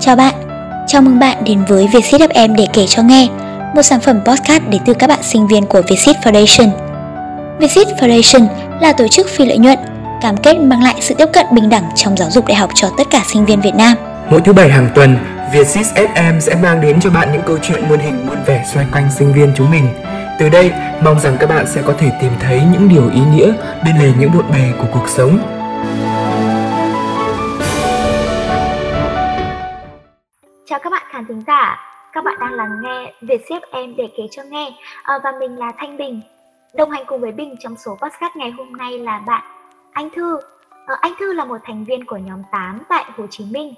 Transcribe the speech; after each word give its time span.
Chào 0.00 0.16
bạn, 0.16 0.34
chào 0.86 1.02
mừng 1.02 1.18
bạn 1.18 1.44
đến 1.44 1.64
với 1.68 1.88
Vietsit 1.92 2.20
FM 2.20 2.56
để 2.56 2.66
kể 2.72 2.86
cho 2.86 3.02
nghe, 3.02 3.28
một 3.74 3.82
sản 3.82 4.00
phẩm 4.00 4.20
podcast 4.24 4.62
đến 4.68 4.82
từ 4.86 4.94
các 4.94 5.06
bạn 5.06 5.22
sinh 5.22 5.46
viên 5.46 5.66
của 5.66 5.82
Vietsit 5.88 6.16
Foundation. 6.16 6.70
Vietsit 7.58 7.88
Foundation 7.88 8.46
là 8.80 8.92
tổ 8.92 9.08
chức 9.08 9.26
phi 9.28 9.44
lợi 9.44 9.58
nhuận, 9.58 9.78
cam 10.22 10.36
kết 10.36 10.58
mang 10.60 10.82
lại 10.82 10.94
sự 11.00 11.14
tiếp 11.14 11.28
cận 11.32 11.46
bình 11.52 11.68
đẳng 11.68 11.90
trong 11.94 12.16
giáo 12.16 12.30
dục 12.30 12.46
đại 12.46 12.56
học 12.56 12.70
cho 12.74 12.88
tất 12.98 13.04
cả 13.10 13.22
sinh 13.32 13.44
viên 13.44 13.60
Việt 13.60 13.74
Nam. 13.74 13.96
Mỗi 14.30 14.40
thứ 14.40 14.52
bảy 14.52 14.68
hàng 14.68 14.88
tuần, 14.94 15.16
Vietsit 15.52 15.86
FM 15.94 16.40
sẽ 16.40 16.54
mang 16.54 16.80
đến 16.80 17.00
cho 17.00 17.10
bạn 17.10 17.32
những 17.32 17.42
câu 17.46 17.58
chuyện 17.62 17.88
muôn 17.88 17.98
hình 17.98 18.26
muôn 18.26 18.36
vẻ 18.46 18.64
xoay 18.74 18.86
quanh 18.92 19.08
sinh 19.18 19.32
viên 19.32 19.52
chúng 19.56 19.70
mình. 19.70 19.88
Từ 20.38 20.48
đây, 20.48 20.70
mong 21.00 21.20
rằng 21.20 21.36
các 21.40 21.48
bạn 21.48 21.66
sẽ 21.74 21.82
có 21.82 21.92
thể 21.98 22.10
tìm 22.20 22.32
thấy 22.40 22.62
những 22.72 22.88
điều 22.88 23.10
ý 23.10 23.20
nghĩa 23.34 23.52
bên 23.84 23.98
lề 23.98 24.12
những 24.18 24.32
bộn 24.34 24.44
bề 24.52 24.64
của 24.78 24.86
cuộc 24.92 25.08
sống. 25.08 25.57
Chào 30.68 30.78
các 30.78 30.90
bạn 30.90 31.06
khán 31.10 31.24
thính 31.26 31.42
giả, 31.46 31.78
các 32.12 32.24
bạn 32.24 32.36
đang 32.40 32.52
lắng 32.52 32.70
nghe 32.82 33.12
Việt 33.20 33.44
xếp 33.48 33.62
em 33.70 33.96
để 33.96 34.08
kể 34.16 34.22
cho 34.30 34.42
nghe 34.42 34.72
à, 35.02 35.18
và 35.24 35.32
mình 35.40 35.56
là 35.56 35.72
Thanh 35.78 35.96
Bình. 35.96 36.20
Đồng 36.74 36.90
hành 36.90 37.04
cùng 37.06 37.20
với 37.20 37.32
Bình 37.32 37.54
trong 37.60 37.76
số 37.76 37.98
podcast 38.02 38.36
ngày 38.36 38.50
hôm 38.50 38.72
nay 38.72 38.98
là 38.98 39.18
bạn 39.18 39.42
Anh 39.92 40.10
Thư. 40.10 40.40
À, 40.86 40.94
anh 41.00 41.12
Thư 41.20 41.32
là 41.32 41.44
một 41.44 41.56
thành 41.64 41.84
viên 41.84 42.04
của 42.06 42.16
nhóm 42.16 42.42
8 42.52 42.82
tại 42.88 43.04
Hồ 43.16 43.26
Chí 43.30 43.44
Minh. 43.44 43.74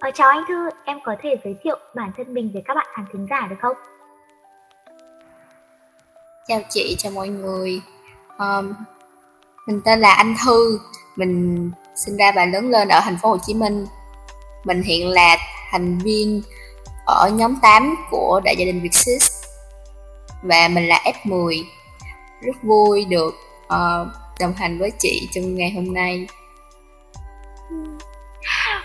À, 0.00 0.10
chào 0.10 0.28
anh 0.28 0.44
Thư, 0.48 0.70
em 0.84 0.98
có 1.04 1.16
thể 1.22 1.36
giới 1.44 1.56
thiệu 1.62 1.78
bản 1.94 2.10
thân 2.16 2.34
mình 2.34 2.50
với 2.52 2.62
các 2.64 2.74
bạn 2.74 2.86
khán 2.94 3.04
thính 3.12 3.26
giả 3.30 3.46
được 3.50 3.56
không? 3.60 3.76
Chào 6.48 6.60
chị, 6.68 6.96
chào 6.98 7.12
mọi 7.12 7.28
người. 7.28 7.80
Um, 8.38 8.74
mình 9.66 9.80
tên 9.84 10.00
là 10.00 10.12
Anh 10.12 10.34
Thư, 10.44 10.78
mình 11.16 11.70
sinh 11.96 12.16
ra 12.16 12.32
và 12.36 12.46
lớn 12.46 12.70
lên 12.70 12.88
ở 12.88 13.00
thành 13.02 13.16
phố 13.22 13.28
Hồ 13.28 13.38
Chí 13.46 13.54
Minh. 13.54 13.86
Mình 14.64 14.82
hiện 14.82 15.08
là 15.08 15.36
thành 15.78 15.98
viên 15.98 16.42
ở 17.06 17.30
nhóm 17.32 17.56
8 17.62 17.96
của 18.10 18.40
Đại 18.44 18.56
gia 18.56 18.64
đình 18.64 18.80
Vietsys 18.82 19.44
và 20.42 20.68
mình 20.68 20.88
là 20.88 21.00
F10. 21.04 21.64
Rất 22.40 22.56
vui 22.62 23.04
được 23.04 23.34
uh, 23.66 24.08
đồng 24.40 24.52
hành 24.56 24.78
với 24.78 24.92
chị 24.98 25.28
trong 25.32 25.54
ngày 25.54 25.70
hôm 25.70 25.94
nay. 25.94 26.26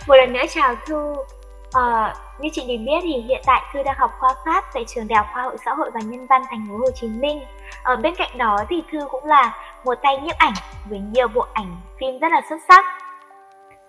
Một 0.08 0.16
lần 0.16 0.34
nữa 0.34 0.44
chào 0.54 0.76
Thư. 0.86 1.12
Uh, 1.14 1.28
ờ, 1.74 2.14
như 2.40 2.50
chị 2.54 2.64
Đình 2.68 2.86
biết 2.86 3.00
thì 3.04 3.22
hiện 3.28 3.42
tại 3.46 3.62
Thư 3.74 3.84
đang 3.84 3.96
học 3.98 4.12
khoa 4.20 4.36
Pháp 4.46 4.64
tại 4.74 4.86
trường 4.88 5.08
Đại 5.08 5.18
học 5.18 5.28
Khoa 5.34 5.44
hội 5.44 5.58
Xã 5.66 5.74
hội 5.74 5.92
và 5.94 6.02
Nhân 6.02 6.28
văn 6.28 6.42
Thành 6.50 6.68
phố 6.70 6.78
Hồ 6.78 6.92
Chí 6.96 7.08
Minh. 7.08 7.40
Ở 7.84 7.96
bên 7.96 8.16
cạnh 8.16 8.38
đó 8.38 8.58
thì 8.70 8.84
Thư 8.92 9.00
cũng 9.12 9.26
là 9.26 9.58
một 9.86 9.94
tay 10.04 10.18
nhiếp 10.18 10.38
ảnh 10.38 10.54
với 10.90 11.00
nhiều 11.00 11.28
bộ 11.28 11.46
ảnh 11.54 11.78
phim 12.00 12.20
rất 12.20 12.32
là 12.32 12.42
xuất 12.50 12.58
sắc. 12.68 12.86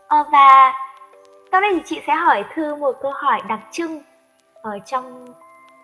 À, 0.08 0.24
và 0.32 0.72
sau 1.52 1.60
đây 1.60 1.70
thì 1.74 1.80
chị 1.86 2.00
sẽ 2.06 2.14
hỏi 2.14 2.44
Thư 2.54 2.76
một 2.76 2.92
câu 3.02 3.12
hỏi 3.14 3.40
đặc 3.48 3.60
trưng 3.72 4.02
ở 4.62 4.78
trong 4.86 5.34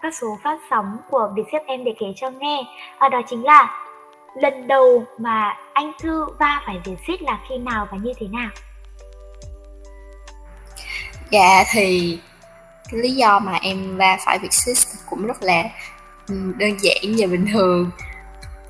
các 0.03 0.15
số 0.21 0.39
phát 0.45 0.59
sóng 0.71 0.99
của 1.11 1.31
Vietjet 1.37 1.61
em 1.67 1.85
để 1.85 1.95
kể 1.99 2.07
cho 2.17 2.31
nghe. 2.31 2.65
À, 2.99 3.09
đó 3.09 3.23
chính 3.29 3.45
là 3.45 3.85
lần 4.35 4.67
đầu 4.67 5.05
mà 5.19 5.57
anh 5.73 5.93
Thư 6.01 6.27
va 6.39 6.63
phải 6.67 6.81
Vietjet 6.85 7.17
là 7.21 7.39
khi 7.49 7.59
nào 7.59 7.89
và 7.91 7.99
như 8.03 8.13
thế 8.19 8.27
nào? 8.33 8.51
Dạ 11.31 11.65
thì 11.73 12.19
cái 12.91 13.01
lý 13.01 13.11
do 13.11 13.39
mà 13.39 13.59
em 13.63 13.97
va 13.97 14.19
phải 14.27 14.39
Vietjet 14.39 14.97
cũng 15.11 15.27
rất 15.27 15.43
là 15.43 15.63
ừ, 16.29 16.35
đơn 16.59 16.77
giản 16.81 17.15
và 17.19 17.27
bình 17.27 17.47
thường 17.53 17.91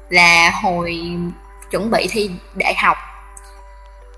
là 0.09 0.51
hồi 0.63 1.01
chuẩn 1.71 1.91
bị 1.91 2.07
thi 2.11 2.31
đại 2.55 2.75
học 2.75 2.97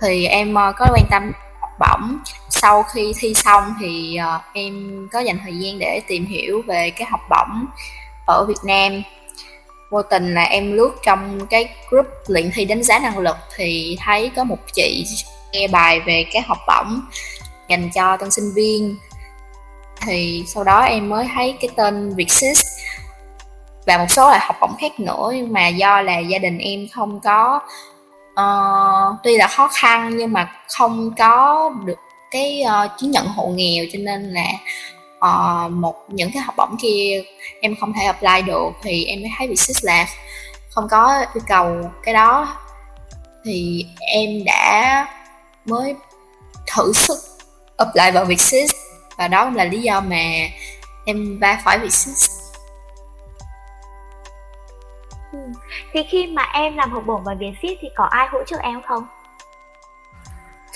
thì 0.00 0.26
em 0.26 0.54
ờ, 0.54 0.72
có 0.76 0.86
quan 0.92 1.04
tâm 1.10 1.32
học 1.60 1.70
bổng 1.78 2.18
sau 2.62 2.82
khi 2.82 3.12
thi 3.18 3.34
xong 3.34 3.74
thì 3.80 4.18
uh, 4.36 4.42
em 4.52 5.08
có 5.12 5.20
dành 5.20 5.38
thời 5.42 5.58
gian 5.58 5.78
để 5.78 6.00
tìm 6.06 6.26
hiểu 6.26 6.62
về 6.66 6.90
cái 6.90 7.08
học 7.10 7.20
bổng 7.30 7.66
ở 8.26 8.44
Việt 8.44 8.64
Nam. 8.64 9.02
Vô 9.90 10.02
tình 10.02 10.34
là 10.34 10.42
em 10.42 10.72
lướt 10.72 10.90
trong 11.02 11.46
cái 11.46 11.68
group 11.90 12.06
luyện 12.26 12.50
thi 12.54 12.64
đánh 12.64 12.82
giá 12.82 12.98
năng 12.98 13.18
lực 13.18 13.36
thì 13.56 13.98
thấy 14.00 14.30
có 14.36 14.44
một 14.44 14.58
chị 14.72 15.04
nghe 15.52 15.68
bài 15.68 16.00
về 16.00 16.24
cái 16.32 16.42
học 16.42 16.58
bổng 16.68 17.00
dành 17.68 17.90
cho 17.94 18.16
tân 18.16 18.30
sinh 18.30 18.52
viên. 18.54 18.96
Thì 20.06 20.44
sau 20.46 20.64
đó 20.64 20.80
em 20.80 21.08
mới 21.08 21.28
thấy 21.34 21.56
cái 21.60 21.70
tên 21.76 22.14
Vietsys 22.14 22.66
và 23.86 23.98
một 23.98 24.06
số 24.08 24.30
là 24.30 24.38
học 24.42 24.56
bổng 24.60 24.76
khác 24.80 25.00
nữa 25.00 25.30
nhưng 25.34 25.52
mà 25.52 25.68
do 25.68 26.00
là 26.00 26.18
gia 26.18 26.38
đình 26.38 26.58
em 26.58 26.88
không 26.92 27.20
có 27.20 27.60
uh, 28.32 29.18
tuy 29.22 29.36
là 29.36 29.46
khó 29.46 29.68
khăn 29.72 30.16
nhưng 30.16 30.32
mà 30.32 30.52
không 30.78 31.10
có 31.18 31.70
được 31.84 31.98
cái 32.30 32.64
uh, 32.66 32.90
chứng 32.98 33.10
nhận 33.10 33.26
hộ 33.26 33.46
nghèo 33.46 33.84
cho 33.92 33.98
nên 34.02 34.22
là 34.22 34.46
uh, 35.18 35.72
một 35.72 35.94
những 36.08 36.30
cái 36.34 36.42
học 36.42 36.54
bổng 36.56 36.76
kia 36.82 37.22
em 37.60 37.76
không 37.80 37.92
thể 37.92 38.04
apply 38.04 38.42
được 38.46 38.70
thì 38.82 39.04
em 39.04 39.20
mới 39.20 39.30
thấy 39.38 39.46
Vietsis 39.46 39.84
là 39.84 40.06
không 40.70 40.88
có 40.90 41.24
yêu 41.34 41.42
cầu 41.46 41.90
cái 42.02 42.14
đó 42.14 42.56
thì 43.44 43.86
em 44.00 44.44
đã 44.44 45.06
mới 45.64 45.94
thử 46.74 46.92
sức 46.92 47.18
apply 47.76 48.10
vào 48.14 48.24
Vietsis 48.24 48.70
và 49.16 49.28
đó 49.28 49.44
cũng 49.44 49.56
là 49.56 49.64
lý 49.64 49.82
do 49.82 50.00
mà 50.00 50.24
em 51.06 51.38
va 51.38 51.60
phải 51.64 51.78
việc 51.78 51.90
Ừ. 55.32 55.38
Thì 55.92 56.00
khi 56.10 56.26
mà 56.26 56.42
em 56.42 56.76
làm 56.76 56.90
học 56.90 57.02
bổng 57.06 57.24
vào 57.24 57.34
Vietsit 57.34 57.78
thì 57.80 57.88
có 57.96 58.04
ai 58.04 58.28
hỗ 58.30 58.38
trợ 58.44 58.56
em 58.62 58.82
không? 58.88 59.06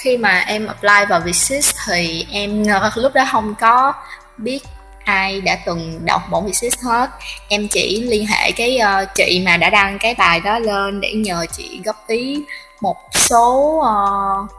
Khi 0.04 0.16
mà 0.16 0.44
em 0.46 0.66
apply 0.66 1.04
vào 1.08 1.20
Vietsit 1.20 1.64
thì 1.86 2.26
em 2.30 2.64
lúc 2.94 3.12
đó 3.14 3.24
không 3.32 3.54
có 3.60 3.92
biết 4.36 4.60
ai 5.04 5.40
đã 5.40 5.58
từng 5.66 6.00
đọc 6.04 6.20
học 6.20 6.30
bổng 6.30 6.50
hết. 6.84 7.10
Em 7.48 7.68
chỉ 7.68 8.00
liên 8.00 8.26
hệ 8.26 8.52
cái 8.52 8.78
uh, 9.02 9.08
chị 9.14 9.42
mà 9.46 9.56
đã 9.56 9.70
đăng 9.70 9.98
cái 9.98 10.14
bài 10.14 10.40
đó 10.40 10.58
lên 10.58 11.00
để 11.00 11.12
nhờ 11.12 11.46
chị 11.52 11.80
góp 11.84 12.06
ý 12.06 12.40
một 12.80 12.96
số 13.12 13.80
uh, 13.80 14.50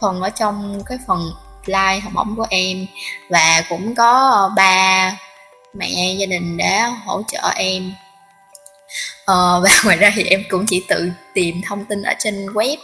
phần 0.00 0.20
ở 0.20 0.30
trong 0.30 0.82
cái 0.86 0.98
phần 1.06 1.32
apply 1.60 2.00
học 2.00 2.12
bổng 2.14 2.36
của 2.36 2.46
em. 2.50 2.86
Và 3.30 3.62
cũng 3.68 3.94
có 3.94 4.30
ờ, 4.30 4.48
ba 4.56 5.12
mẹ 5.74 6.14
gia 6.18 6.26
đình 6.26 6.56
đã 6.56 6.92
hỗ 7.06 7.22
trợ 7.32 7.52
em. 7.56 7.92
Ờ, 9.24 9.60
và 9.64 9.70
ngoài 9.84 9.96
ra 9.96 10.12
thì 10.14 10.24
em 10.24 10.42
cũng 10.48 10.64
chỉ 10.68 10.82
tự 10.88 11.10
tìm 11.34 11.54
thông 11.68 11.84
tin 11.84 12.02
ở 12.02 12.12
trên 12.18 12.46
web 12.46 12.76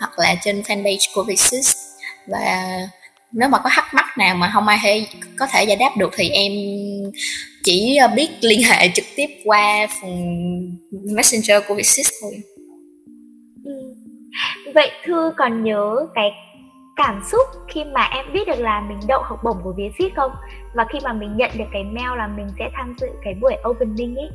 hoặc 0.00 0.18
là 0.18 0.34
trên 0.42 0.60
fanpage 0.60 1.14
của 1.14 1.22
Vietsys 1.22 1.76
và 2.26 2.78
nếu 3.32 3.48
mà 3.48 3.58
có 3.58 3.70
thắc 3.72 3.94
mắc 3.94 4.04
nào 4.18 4.34
mà 4.34 4.50
không 4.54 4.68
ai 4.68 4.78
hay 4.78 5.08
có 5.38 5.46
thể 5.46 5.64
giải 5.64 5.76
đáp 5.76 5.90
được 5.96 6.10
thì 6.16 6.28
em 6.28 6.52
chỉ 7.64 7.96
ờ, 7.96 8.08
biết 8.16 8.30
liên 8.40 8.60
hệ 8.62 8.88
trực 8.94 9.04
tiếp 9.16 9.26
qua 9.44 9.86
phần 10.00 10.12
messenger 11.14 11.62
của 11.68 11.74
Vietsys 11.74 12.08
thôi. 12.22 12.32
Ừ. 13.64 13.94
vậy 14.74 14.90
thư 15.04 15.32
còn 15.36 15.64
nhớ 15.64 16.06
cái 16.14 16.30
cảm 16.96 17.22
xúc 17.30 17.46
khi 17.68 17.84
mà 17.84 18.04
em 18.04 18.32
biết 18.32 18.46
được 18.46 18.58
là 18.58 18.80
mình 18.88 18.98
đậu 19.08 19.22
học 19.22 19.38
bổng 19.44 19.56
của 19.64 19.72
Vietsys 19.76 20.16
không? 20.16 20.32
Và 20.74 20.84
khi 20.92 20.98
mà 21.04 21.12
mình 21.12 21.36
nhận 21.36 21.50
được 21.54 21.64
cái 21.72 21.84
mail 21.84 22.18
là 22.18 22.26
mình 22.36 22.46
sẽ 22.58 22.64
tham 22.74 22.94
dự 23.00 23.06
cái 23.24 23.34
buổi 23.40 23.54
opening 23.68 24.16
ấy 24.16 24.28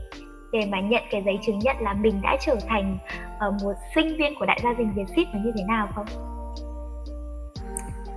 để 0.51 0.65
mà 0.65 0.79
nhận 0.79 1.03
cái 1.11 1.23
giấy 1.25 1.39
chứng 1.45 1.59
nhận 1.59 1.75
là 1.79 1.93
mình 1.93 2.21
đã 2.21 2.37
trở 2.45 2.55
thành 2.67 2.97
uh, 3.47 3.61
một 3.63 3.73
sinh 3.95 4.17
viên 4.17 4.35
của 4.39 4.45
đại 4.45 4.59
gia 4.63 4.73
đình 4.73 4.93
Việt 4.95 5.07
Ship 5.07 5.33
là 5.33 5.39
như 5.43 5.51
thế 5.55 5.63
nào 5.67 5.87
không? 5.95 6.05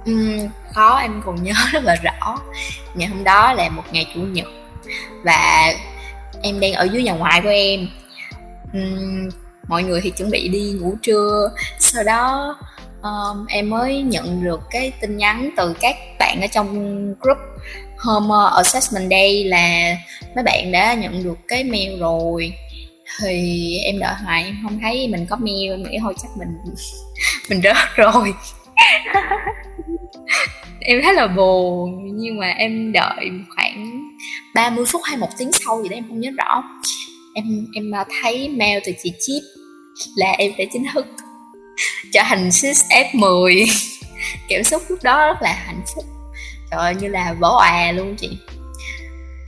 Ừ, 0.05 0.39
khó 0.73 0.97
em 0.97 1.23
còn 1.25 1.43
nhớ 1.43 1.53
rất 1.73 1.85
là 1.85 1.97
rõ. 2.03 2.37
Ngày 2.95 3.09
hôm 3.09 3.25
đó 3.25 3.53
là 3.53 3.69
một 3.69 3.83
ngày 3.93 4.07
chủ 4.15 4.21
nhật 4.21 4.47
và 5.25 5.73
em 6.43 6.61
đang 6.61 6.73
ở 6.73 6.85
dưới 6.93 7.03
nhà 7.03 7.13
ngoại 7.13 7.41
của 7.43 7.49
em. 7.49 7.89
Uhm, 8.79 9.29
mọi 9.69 9.83
người 9.83 10.01
thì 10.01 10.11
chuẩn 10.11 10.31
bị 10.31 10.49
đi 10.49 10.73
ngủ 10.81 10.95
trưa. 11.03 11.51
Sau 11.79 12.05
đó 12.05 12.57
um, 13.03 13.47
em 13.49 13.71
mới 13.71 14.03
nhận 14.03 14.45
được 14.45 14.61
cái 14.71 14.93
tin 15.01 15.17
nhắn 15.17 15.51
từ 15.57 15.75
các 15.81 15.97
bạn 16.19 16.41
ở 16.41 16.47
trong 16.47 16.75
group 17.21 17.39
Home 18.05 18.27
uh, 18.27 18.53
Assessment 18.53 19.11
Day 19.11 19.45
là 19.45 19.97
mấy 20.35 20.45
bạn 20.45 20.73
đã 20.73 20.95
nhận 20.95 21.25
được 21.25 21.39
cái 21.49 21.65
mail 21.65 22.01
rồi. 22.01 22.53
Thì 23.21 23.77
em 23.85 23.99
đợi 23.99 24.15
hoài, 24.25 24.45
em 24.45 24.59
không 24.63 24.79
thấy 24.83 25.09
mình 25.09 25.27
có 25.31 25.37
mail, 25.37 25.71
em 25.71 25.83
nghĩ 25.83 25.99
thôi 26.01 26.15
chắc 26.23 26.29
mình 26.39 26.49
mình 27.51 27.61
rớt 27.63 27.77
rồi. 27.97 28.35
Em 30.87 31.01
thấy 31.03 31.15
là 31.15 31.27
buồn, 31.27 32.19
nhưng 32.19 32.39
mà 32.39 32.51
em 32.51 32.93
đợi 32.93 33.31
khoảng 33.55 34.03
30 34.55 34.85
phút 34.93 35.03
hay 35.05 35.17
một 35.17 35.29
tiếng 35.39 35.53
sau 35.53 35.83
gì 35.83 35.89
đó, 35.89 35.97
em 35.97 36.05
không 36.09 36.21
nhớ 36.21 36.31
rõ. 36.39 36.63
Em 37.35 37.67
em 37.75 37.93
uh, 38.01 38.07
thấy 38.23 38.49
mail 38.49 38.79
từ 38.87 38.93
chị 39.03 39.13
chip 39.21 39.43
là 40.17 40.33
em 40.39 40.53
đã 40.59 40.65
chính 40.73 40.85
thức 40.95 41.07
trở 42.13 42.23
thành 42.25 42.53
sis 42.53 42.83
F10 42.91 43.67
cảm 44.49 44.65
xúc 44.65 44.83
lúc 44.89 44.99
đó 45.03 45.27
rất 45.27 45.43
là 45.43 45.53
hạnh 45.53 45.83
phúc 45.95 46.05
trời 46.71 46.81
ơi 46.81 46.95
như 46.95 47.09
là 47.09 47.33
vỡ 47.39 47.49
òa 47.49 47.93
luôn 47.93 48.17
chị. 48.17 48.39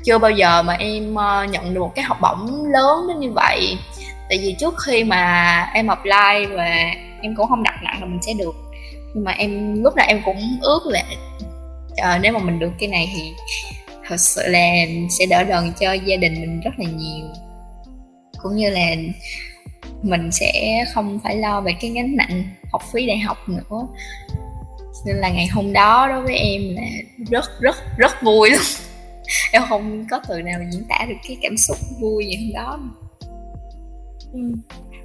Chưa 0.05 0.19
bao 0.19 0.31
giờ 0.31 0.63
mà 0.63 0.75
em 0.75 1.15
ờ, 1.15 1.45
nhận 1.45 1.75
được 1.75 1.81
một 1.81 1.93
cái 1.95 2.05
học 2.05 2.19
bổng 2.21 2.65
lớn 2.65 3.09
đến 3.09 3.21
như 3.21 3.33
vậy. 3.33 3.79
Tại 4.29 4.39
vì 4.39 4.57
trước 4.61 4.75
khi 4.87 5.05
mà 5.05 5.71
em 5.75 5.87
apply 5.87 6.47
và 6.57 6.91
em 7.21 7.35
cũng 7.37 7.49
không 7.49 7.63
đặt 7.63 7.75
nặng 7.83 7.97
là 8.01 8.07
mình 8.07 8.23
sẽ 8.23 8.33
được. 8.39 8.55
Nhưng 9.15 9.25
mà 9.25 9.33
em 9.33 9.83
lúc 9.83 9.97
nào 9.97 10.07
em 10.09 10.23
cũng 10.25 10.59
ước 10.63 10.81
là 10.87 11.03
à, 11.97 12.19
nếu 12.23 12.33
mà 12.33 12.39
mình 12.39 12.59
được 12.59 12.73
cái 12.79 12.89
này 12.89 13.13
thì 13.17 13.33
thật 14.09 14.17
sự 14.17 14.43
là 14.47 14.69
sẽ 15.19 15.27
đỡ 15.27 15.45
đần 15.45 15.73
cho 15.81 15.93
gia 15.93 16.17
đình 16.17 16.41
mình 16.41 16.61
rất 16.61 16.71
là 16.79 16.91
nhiều. 16.91 17.27
Cũng 18.43 18.57
như 18.57 18.71
là 18.71 18.87
mình 20.03 20.33
sẽ 20.33 20.85
không 20.95 21.21
phải 21.25 21.37
lo 21.37 21.61
về 21.61 21.73
cái 21.81 21.91
gánh 21.91 22.17
nặng 22.17 22.45
học 22.73 22.83
phí 22.93 23.07
đại 23.07 23.19
học 23.19 23.49
nữa 23.49 23.87
nên 25.07 25.17
là 25.17 25.29
ngày 25.31 25.47
hôm 25.47 25.73
đó 25.73 26.09
đối 26.09 26.23
với 26.23 26.37
em 26.37 26.63
là 26.75 26.83
rất 27.31 27.45
rất 27.61 27.77
rất 27.99 28.23
vui 28.23 28.51
luôn 28.51 28.61
em 29.53 29.63
không 29.69 30.07
có 30.11 30.21
từ 30.29 30.43
nào 30.43 30.59
diễn 30.71 30.85
tả 30.89 31.05
được 31.09 31.15
cái 31.29 31.37
cảm 31.43 31.57
xúc 31.57 31.77
vui 32.01 32.27
như 32.27 32.37
hôm 32.41 32.53
đó. 32.55 32.79
Ừ. 34.33 34.41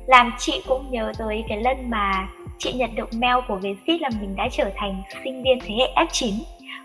làm 0.07 0.33
chị 0.39 0.61
cũng 0.67 0.91
nhớ 0.91 1.11
tới 1.17 1.43
cái 1.49 1.61
lần 1.61 1.89
mà 1.89 2.27
chị 2.57 2.73
nhận 2.73 2.95
được 2.95 3.13
mail 3.13 3.35
của 3.47 3.55
Vietsit 3.55 4.01
là 4.01 4.09
mình 4.21 4.35
đã 4.35 4.47
trở 4.51 4.71
thành 4.75 5.01
sinh 5.23 5.43
viên 5.43 5.59
thế 5.59 5.75
hệ 5.75 6.05
F9 6.05 6.33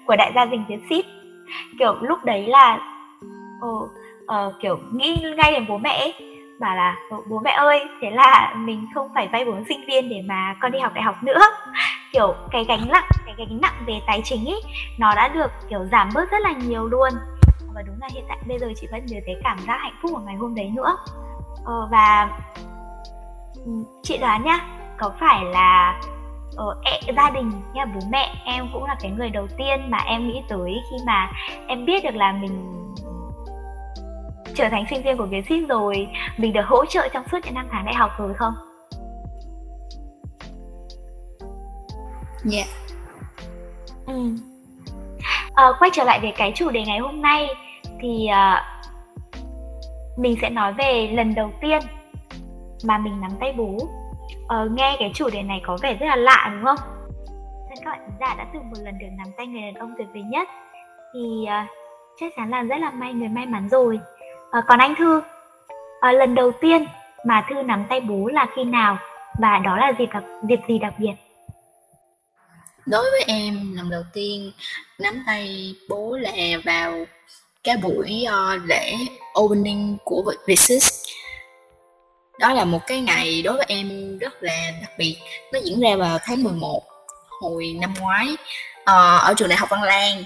của 0.06 0.16
đại 0.16 0.32
gia 0.34 0.44
đình 0.44 0.64
Vietsit 0.68 1.04
kiểu 1.78 1.94
lúc 2.00 2.18
đấy 2.24 2.46
là 2.46 2.78
uh, 3.66 3.90
uh, 4.24 4.54
kiểu 4.62 4.78
nghĩ 4.92 5.16
ngay 5.36 5.52
đến 5.52 5.64
bố 5.68 5.78
mẹ 5.78 5.90
ấy, 5.90 6.14
bảo 6.60 6.76
là 6.76 6.96
bố 7.28 7.38
mẹ 7.44 7.50
ơi 7.50 7.84
thế 8.00 8.10
là 8.10 8.54
mình 8.56 8.86
không 8.94 9.08
phải 9.14 9.28
vay 9.32 9.44
vốn 9.44 9.64
sinh 9.68 9.80
viên 9.86 10.08
để 10.08 10.22
mà 10.28 10.54
con 10.60 10.72
đi 10.72 10.78
học 10.78 10.92
đại 10.94 11.04
học 11.04 11.22
nữa. 11.22 11.40
Kiểu 12.12 12.34
cái 12.50 12.64
gánh 12.64 12.88
nặng 12.88 13.08
cái 13.26 13.34
gánh 13.38 13.60
nặng 13.62 13.74
về 13.86 14.00
tài 14.06 14.20
chính 14.24 14.46
ấy 14.46 14.62
nó 14.98 15.14
đã 15.14 15.28
được 15.28 15.50
kiểu 15.70 15.84
giảm 15.92 16.10
bớt 16.14 16.30
rất 16.30 16.42
là 16.42 16.52
nhiều 16.52 16.86
luôn. 16.86 17.10
Và 17.74 17.82
đúng 17.82 17.96
là 18.00 18.08
hiện 18.12 18.24
tại 18.28 18.38
bây 18.48 18.58
giờ 18.58 18.66
chị 18.76 18.86
vẫn 18.92 19.06
nhớ 19.06 19.16
thấy 19.26 19.36
cảm 19.44 19.58
giác 19.66 19.78
hạnh 19.80 19.96
phúc 20.02 20.10
của 20.14 20.22
ngày 20.26 20.36
hôm 20.36 20.54
đấy 20.54 20.72
nữa. 20.76 20.96
Ờ, 21.64 21.88
và 21.90 22.30
ừ, 23.54 23.72
chị 24.02 24.18
đoán 24.18 24.44
nhá 24.44 24.60
có 24.98 25.12
phải 25.20 25.44
là 25.44 26.00
ờ, 26.56 26.76
e, 26.84 27.12
gia 27.16 27.30
đình 27.30 27.52
nha 27.74 27.84
bố 27.84 28.00
mẹ 28.10 28.34
em 28.44 28.68
cũng 28.72 28.84
là 28.84 28.96
cái 29.00 29.10
người 29.10 29.30
đầu 29.30 29.46
tiên 29.56 29.90
mà 29.90 29.98
em 29.98 30.28
nghĩ 30.28 30.42
tới 30.48 30.74
khi 30.90 30.96
mà 31.06 31.30
em 31.66 31.84
biết 31.84 32.04
được 32.04 32.14
là 32.14 32.32
mình 32.32 32.76
trở 34.56 34.68
thành 34.68 34.84
sinh 34.90 35.02
viên 35.02 35.16
của 35.16 35.26
Vietship 35.26 35.68
rồi 35.68 36.08
mình 36.36 36.52
được 36.52 36.64
hỗ 36.66 36.84
trợ 36.84 37.08
trong 37.12 37.24
suốt 37.32 37.38
những 37.44 37.54
năm 37.54 37.66
tháng 37.70 37.84
đại 37.84 37.94
học 37.94 38.10
rồi 38.18 38.34
không? 38.34 38.54
Dạ. 42.44 42.56
Yeah. 42.56 42.68
Ừ. 44.06 44.36
À, 45.54 45.66
quay 45.78 45.90
trở 45.94 46.04
lại 46.04 46.20
về 46.22 46.32
cái 46.36 46.52
chủ 46.54 46.70
đề 46.70 46.84
ngày 46.86 46.98
hôm 46.98 47.22
nay 47.22 47.48
thì 48.00 48.28
uh, 48.30 48.62
mình 50.18 50.36
sẽ 50.42 50.50
nói 50.50 50.72
về 50.72 51.10
lần 51.12 51.34
đầu 51.34 51.50
tiên 51.60 51.82
mà 52.84 52.98
mình 52.98 53.20
nắm 53.20 53.30
tay 53.40 53.54
bố. 53.56 53.78
Uh, 54.62 54.72
nghe 54.72 54.96
cái 54.98 55.10
chủ 55.14 55.30
đề 55.30 55.42
này 55.42 55.60
có 55.66 55.78
vẻ 55.82 55.94
rất 55.94 56.06
là 56.06 56.16
lạ 56.16 56.50
đúng 56.52 56.64
không? 56.64 56.78
Nên 57.68 57.78
các 57.84 57.90
bạn 57.90 58.10
giả 58.20 58.34
đã 58.34 58.46
từng 58.52 58.70
một 58.70 58.76
lần 58.82 58.98
được 58.98 59.06
nắm 59.18 59.26
tay 59.36 59.46
người 59.46 59.60
đàn 59.62 59.74
ông 59.74 59.94
tuyệt 59.98 60.08
vời 60.14 60.22
nhất 60.22 60.48
thì 61.14 61.20
uh, 61.42 61.68
chắc 62.20 62.32
chắn 62.36 62.50
là 62.50 62.62
rất 62.62 62.76
là 62.76 62.90
may 62.90 63.12
người 63.12 63.28
may 63.28 63.46
mắn 63.46 63.68
rồi 63.68 64.00
à, 64.50 64.62
còn 64.68 64.78
anh 64.78 64.94
thư? 64.98 65.20
À, 66.00 66.12
lần 66.12 66.34
đầu 66.34 66.52
tiên 66.60 66.86
mà 67.24 67.46
thư 67.48 67.62
nắm 67.62 67.84
tay 67.88 68.00
bố 68.00 68.28
là 68.32 68.46
khi 68.56 68.64
nào? 68.64 68.98
Và 69.40 69.58
đó 69.58 69.76
là 69.76 69.92
dịp 69.98 70.08
đặc 70.12 70.24
dịp 70.48 70.60
gì 70.68 70.78
đặc 70.78 70.94
biệt? 70.98 71.14
Đối 72.86 73.10
với 73.10 73.24
em 73.26 73.72
lần 73.76 73.90
đầu 73.90 74.02
tiên 74.12 74.52
nắm 74.98 75.22
tay 75.26 75.74
bố 75.88 76.16
là 76.20 76.58
vào 76.64 77.04
cái 77.64 77.76
buổi 77.76 78.26
uh, 78.28 78.62
lễ 78.66 78.94
opening 79.40 79.96
của 80.04 80.32
Vietsis 80.46 81.06
đó 82.38 82.52
là 82.52 82.64
một 82.64 82.80
cái 82.86 83.00
ngày 83.00 83.42
đối 83.42 83.56
với 83.56 83.66
em 83.68 84.18
rất 84.18 84.42
là 84.42 84.70
đặc 84.80 84.90
biệt. 84.98 85.16
Nó 85.52 85.58
diễn 85.64 85.80
ra 85.80 85.96
vào 85.96 86.18
tháng 86.22 86.42
11 86.42 86.82
hồi 87.40 87.76
năm 87.80 87.94
ngoái 88.00 88.26
uh, 88.80 89.22
ở 89.22 89.34
trường 89.36 89.48
đại 89.48 89.58
học 89.58 89.68
Văn 89.70 89.82
Lang 89.82 90.24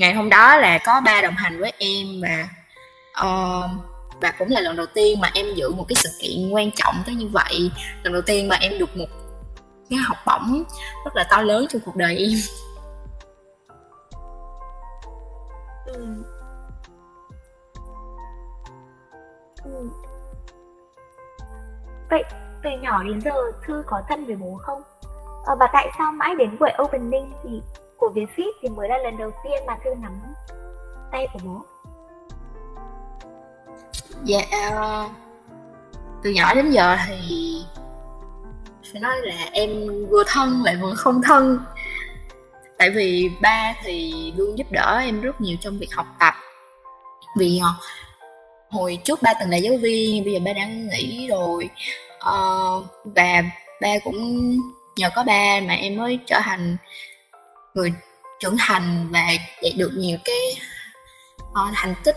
ngày 0.00 0.14
hôm 0.14 0.28
đó 0.28 0.56
là 0.56 0.78
có 0.86 1.00
ba 1.00 1.20
đồng 1.22 1.34
hành 1.34 1.60
với 1.60 1.72
em 1.78 2.06
và 2.22 2.48
uh, 3.26 3.70
và 4.20 4.32
cũng 4.38 4.48
là 4.50 4.60
lần 4.60 4.76
đầu 4.76 4.86
tiên 4.94 5.20
mà 5.20 5.30
em 5.34 5.46
giữ 5.54 5.70
một 5.70 5.84
cái 5.88 5.96
sự 5.96 6.08
kiện 6.22 6.50
quan 6.50 6.70
trọng 6.70 6.94
tới 7.06 7.14
như 7.14 7.28
vậy 7.28 7.70
lần 8.02 8.12
đầu 8.12 8.22
tiên 8.22 8.48
mà 8.48 8.56
em 8.56 8.78
được 8.78 8.96
một 8.96 9.08
cái 9.90 9.98
học 9.98 10.16
bổng 10.26 10.62
rất 11.04 11.16
là 11.16 11.24
to 11.30 11.42
lớn 11.42 11.66
trong 11.70 11.82
cuộc 11.84 11.96
đời 11.96 12.16
em 12.16 12.38
ừ. 15.86 16.06
Ừ. 19.64 19.88
vậy 22.10 22.24
từ 22.62 22.70
nhỏ 22.82 23.02
đến 23.02 23.20
giờ 23.20 23.32
thư 23.66 23.82
có 23.86 24.02
thân 24.08 24.26
với 24.26 24.36
bố 24.36 24.60
không 24.62 24.82
à, 25.46 25.54
và 25.60 25.68
tại 25.72 25.88
sao 25.98 26.12
mãi 26.12 26.34
đến 26.38 26.56
buổi 26.60 26.70
opening 26.82 27.32
thì 27.42 27.62
của 28.00 28.12
Vietfit 28.14 28.52
thì 28.62 28.68
mới 28.68 28.88
là 28.88 28.98
lần 28.98 29.16
đầu 29.16 29.30
tiên 29.44 29.66
mà 29.66 29.76
Thư 29.84 29.90
nắm 30.02 30.12
tay 31.12 31.26
của 31.32 31.38
bố. 31.44 31.60
Dạ 34.24 34.40
ờ, 34.72 35.08
Từ 36.22 36.30
nhỏ 36.30 36.54
đến 36.54 36.70
giờ 36.70 36.96
thì 37.06 37.62
Phải 38.92 39.00
nói 39.00 39.16
là 39.22 39.48
em 39.52 39.70
vừa 40.10 40.22
thân 40.26 40.62
lại 40.64 40.76
vừa 40.76 40.94
không 40.94 41.22
thân. 41.22 41.58
Tại 42.78 42.90
vì 42.90 43.30
ba 43.42 43.74
thì 43.82 44.32
luôn 44.36 44.58
giúp 44.58 44.66
đỡ 44.70 44.98
em 45.04 45.20
rất 45.20 45.40
nhiều 45.40 45.56
trong 45.60 45.78
việc 45.78 45.94
học 45.94 46.06
tập. 46.20 46.34
Vì 47.38 47.60
ờ, 47.62 47.74
hồi 48.70 48.98
trước 49.04 49.22
ba 49.22 49.34
từng 49.40 49.50
là 49.50 49.56
giáo 49.56 49.74
viên 49.82 50.24
Bây 50.24 50.32
giờ 50.32 50.40
ba 50.44 50.52
đang 50.52 50.88
nghỉ 50.88 51.28
rồi. 51.28 51.70
Uh, 52.16 52.84
Và 53.04 53.42
ba 53.80 53.88
cũng 54.04 54.56
nhờ 54.96 55.10
có 55.14 55.24
ba 55.24 55.60
mà 55.66 55.74
em 55.74 55.96
mới 55.96 56.18
trở 56.26 56.40
thành 56.44 56.76
người 57.74 57.92
trưởng 58.40 58.56
thành 58.58 59.08
và 59.10 59.26
đạt 59.62 59.72
được 59.76 59.90
nhiều 59.94 60.18
cái 60.24 60.56
uh, 61.42 61.74
thành 61.74 61.94
tích 62.04 62.16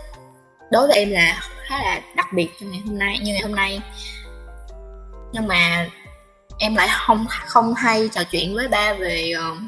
đối 0.70 0.86
với 0.86 0.96
em 0.96 1.10
là 1.10 1.40
khá 1.68 1.78
là 1.78 2.00
đặc 2.16 2.26
biệt 2.32 2.48
trong 2.60 2.70
ngày 2.70 2.82
hôm 2.86 2.98
nay 2.98 3.18
như 3.18 3.32
ngày 3.32 3.42
hôm 3.42 3.54
nay. 3.54 3.80
Nhưng 5.32 5.46
mà 5.48 5.88
em 6.58 6.74
lại 6.74 6.88
không 6.92 7.26
không 7.46 7.74
hay 7.74 8.08
trò 8.14 8.24
chuyện 8.24 8.54
với 8.54 8.68
ba 8.68 8.92
về 8.92 9.32
uh, 9.52 9.58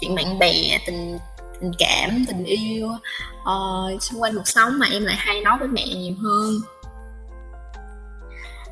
chuyện 0.00 0.14
bạn 0.14 0.38
bè 0.38 0.78
tình 0.86 1.18
tình 1.60 1.72
cảm 1.78 2.24
tình 2.28 2.44
yêu 2.44 2.88
uh, 3.40 4.02
xung 4.02 4.22
quanh 4.22 4.34
cuộc 4.34 4.48
sống 4.48 4.78
mà 4.78 4.86
em 4.92 5.04
lại 5.04 5.16
hay 5.18 5.40
nói 5.40 5.58
với 5.58 5.68
mẹ 5.68 5.84
nhiều 5.86 6.14
hơn. 6.22 6.60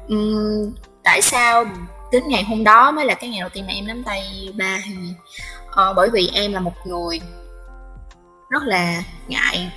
Um, 0.09 0.75
tại 1.05 1.23
sao 1.23 1.65
đến 2.13 2.23
ngày 2.29 2.43
hôm 2.43 2.65
đó 2.65 2.91
mới 2.91 3.05
là 3.05 3.15
cái 3.15 3.31
ngày 3.31 3.41
đầu 3.41 3.49
tiên 3.49 3.67
mà 3.67 3.73
em 3.73 3.87
nắm 3.87 4.03
tay 4.03 4.49
ba 4.55 4.79
thì 4.85 4.93
uh, 5.75 5.97
bởi 5.97 6.11
vì 6.13 6.31
em 6.35 6.53
là 6.53 6.61
một 6.61 6.87
người 6.87 7.21
rất 8.51 8.63
là 8.63 9.03
ngại 9.29 9.73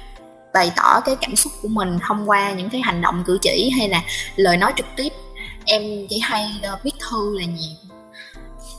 bày 0.54 0.72
tỏ 0.76 1.02
cái 1.06 1.16
cảm 1.22 1.36
xúc 1.36 1.54
của 1.62 1.68
mình 1.68 2.00
thông 2.08 2.30
qua 2.30 2.52
những 2.52 2.70
cái 2.70 2.82
hành 2.82 3.02
động 3.02 3.24
cử 3.26 3.38
chỉ 3.42 3.70
hay 3.78 3.90
là 3.90 4.02
lời 4.36 4.58
nói 4.58 4.74
trực 4.76 4.86
tiếp. 4.96 5.10
Em 5.66 5.82
chỉ 6.10 6.20
hay 6.20 6.62
uh, 6.74 6.84
viết 6.84 6.94
thư 7.10 7.40
là 7.40 7.46
nhiều. 7.46 7.76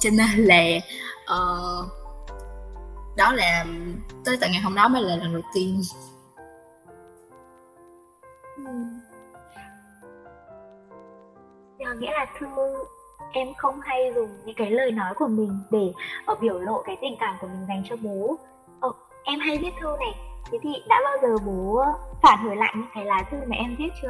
Cho 0.00 0.10
nên 0.10 0.44
là 0.44 0.62
uh, 1.22 1.86
đó 3.16 3.32
là 3.32 3.64
tới 4.24 4.36
tận 4.40 4.52
ngày 4.52 4.60
hôm 4.60 4.74
đó 4.74 4.88
mới 4.88 5.02
là 5.02 5.16
lần 5.16 5.32
đầu 5.32 5.42
tiên. 5.54 5.82
Ừ. 8.56 8.64
nghĩa 11.98 12.12
là 12.12 12.26
thư 12.40 12.46
em 13.32 13.54
không 13.54 13.80
hay 13.80 14.12
dùng 14.14 14.28
những 14.44 14.56
cái 14.56 14.70
lời 14.70 14.90
nói 14.90 15.14
của 15.14 15.26
mình 15.28 15.58
để 15.70 15.92
uh, 16.32 16.40
biểu 16.40 16.58
lộ 16.58 16.82
cái 16.86 16.96
tình 17.00 17.16
cảm 17.20 17.36
của 17.40 17.46
mình 17.46 17.66
dành 17.68 17.82
cho 17.88 17.96
bố. 17.96 18.38
Uh, 18.86 18.96
em 19.24 19.40
hay 19.40 19.58
viết 19.58 19.74
thư 19.80 19.96
này. 20.00 20.14
Thế 20.52 20.58
thì 20.62 20.70
đã 20.88 20.96
bao 21.04 21.14
giờ 21.22 21.38
bố 21.46 21.84
phản 22.22 22.38
hồi 22.38 22.56
lại 22.56 22.74
những 22.76 22.88
cái 22.94 23.04
lá 23.04 23.24
thư 23.30 23.36
mà 23.46 23.56
em 23.56 23.76
viết 23.78 23.88
chưa? 24.02 24.08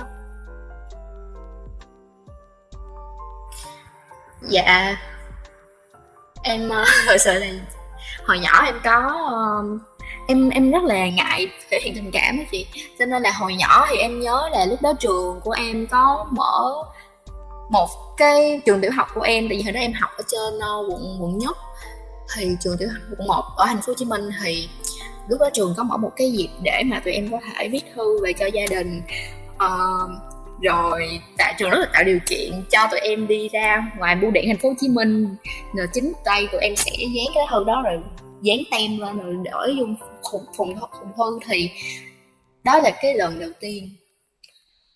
Dạ. 4.41 4.97
Em 6.43 6.67
uh, 6.67 6.89
thật 7.07 7.17
sự 7.21 7.39
là 7.39 7.47
hồi 8.27 8.39
nhỏ 8.39 8.63
em 8.67 8.75
có 8.85 9.15
uh, 9.65 9.81
em 10.27 10.51
em 10.51 10.71
rất 10.71 10.83
là 10.85 11.09
ngại 11.09 11.53
thể 11.71 11.81
hiện 11.83 11.95
tình 11.95 12.11
cảm 12.13 12.39
đó 12.39 12.45
chị. 12.51 12.67
Cho 12.99 13.07
nên 13.07 13.23
là 13.23 13.31
hồi 13.31 13.55
nhỏ 13.55 13.87
thì 13.91 13.97
em 13.97 14.21
nhớ 14.21 14.49
là 14.53 14.65
lúc 14.65 14.83
đó 14.83 14.93
trường 14.99 15.41
của 15.45 15.53
em 15.53 15.87
có 15.87 16.27
mở 16.31 16.75
một 17.69 17.89
cái 18.17 18.61
trường 18.67 18.81
tiểu 18.81 18.91
học 18.95 19.09
của 19.15 19.23
em 19.23 19.49
tại 19.49 19.57
vì 19.57 19.63
hồi 19.63 19.73
đó 19.73 19.81
em 19.81 19.93
học 19.93 20.11
ở 20.17 20.25
trên 20.29 20.57
uh, 20.57 20.93
quận 20.93 21.17
quận 21.21 21.39
nhất 21.39 21.57
thì 22.37 22.49
trường 22.61 22.77
tiểu 22.79 22.89
học 22.89 23.03
quận 23.11 23.29
một 23.29 23.43
ở 23.57 23.67
thành 23.67 23.77
phố 23.77 23.85
Hồ 23.87 23.95
Chí 23.97 24.05
Minh 24.05 24.31
thì 24.45 24.69
lúc 25.29 25.41
đó 25.41 25.51
trường 25.53 25.75
có 25.77 25.83
mở 25.83 25.97
một 25.97 26.11
cái 26.17 26.33
dịp 26.33 26.49
để 26.63 26.83
mà 26.87 27.01
tụi 27.01 27.13
em 27.13 27.31
có 27.31 27.39
thể 27.57 27.69
viết 27.69 27.85
thư 27.95 28.25
về 28.25 28.33
cho 28.33 28.47
gia 28.47 28.67
đình. 28.71 29.03
Uh, 29.55 30.11
rồi 30.63 31.21
tại 31.39 31.55
trường 31.59 31.71
rất 31.71 31.79
là 31.79 31.87
tạo 31.93 32.05
điều 32.05 32.19
kiện 32.27 32.65
cho 32.71 32.87
tụi 32.91 33.01
em 33.01 33.27
đi 33.27 33.49
ra 33.49 33.93
ngoài 33.99 34.17
bưu 34.17 34.31
điện 34.31 34.45
thành 34.47 34.59
phố 34.59 34.69
Hồ 34.69 34.75
Chí 34.81 34.89
Minh. 34.89 35.37
Rồi 35.75 35.87
chính 35.93 36.13
tay 36.25 36.49
tụi 36.53 36.61
em 36.61 36.77
sẽ 36.77 36.91
dán 36.99 37.35
cái 37.35 37.45
thư 37.51 37.65
đó 37.65 37.83
rồi 37.85 38.01
dán 38.43 38.59
tem 38.71 38.99
lên 38.99 39.19
rồi 39.19 39.35
đổi 39.45 39.77
vô 39.79 39.87
phùng 40.33 40.45
phùng 40.57 40.75
phùng 41.01 41.13
thư. 41.17 41.39
Thì 41.49 41.71
đó 42.65 42.79
là 42.79 42.91
cái 43.03 43.15
lần 43.15 43.39
đầu 43.39 43.51
tiên 43.61 43.91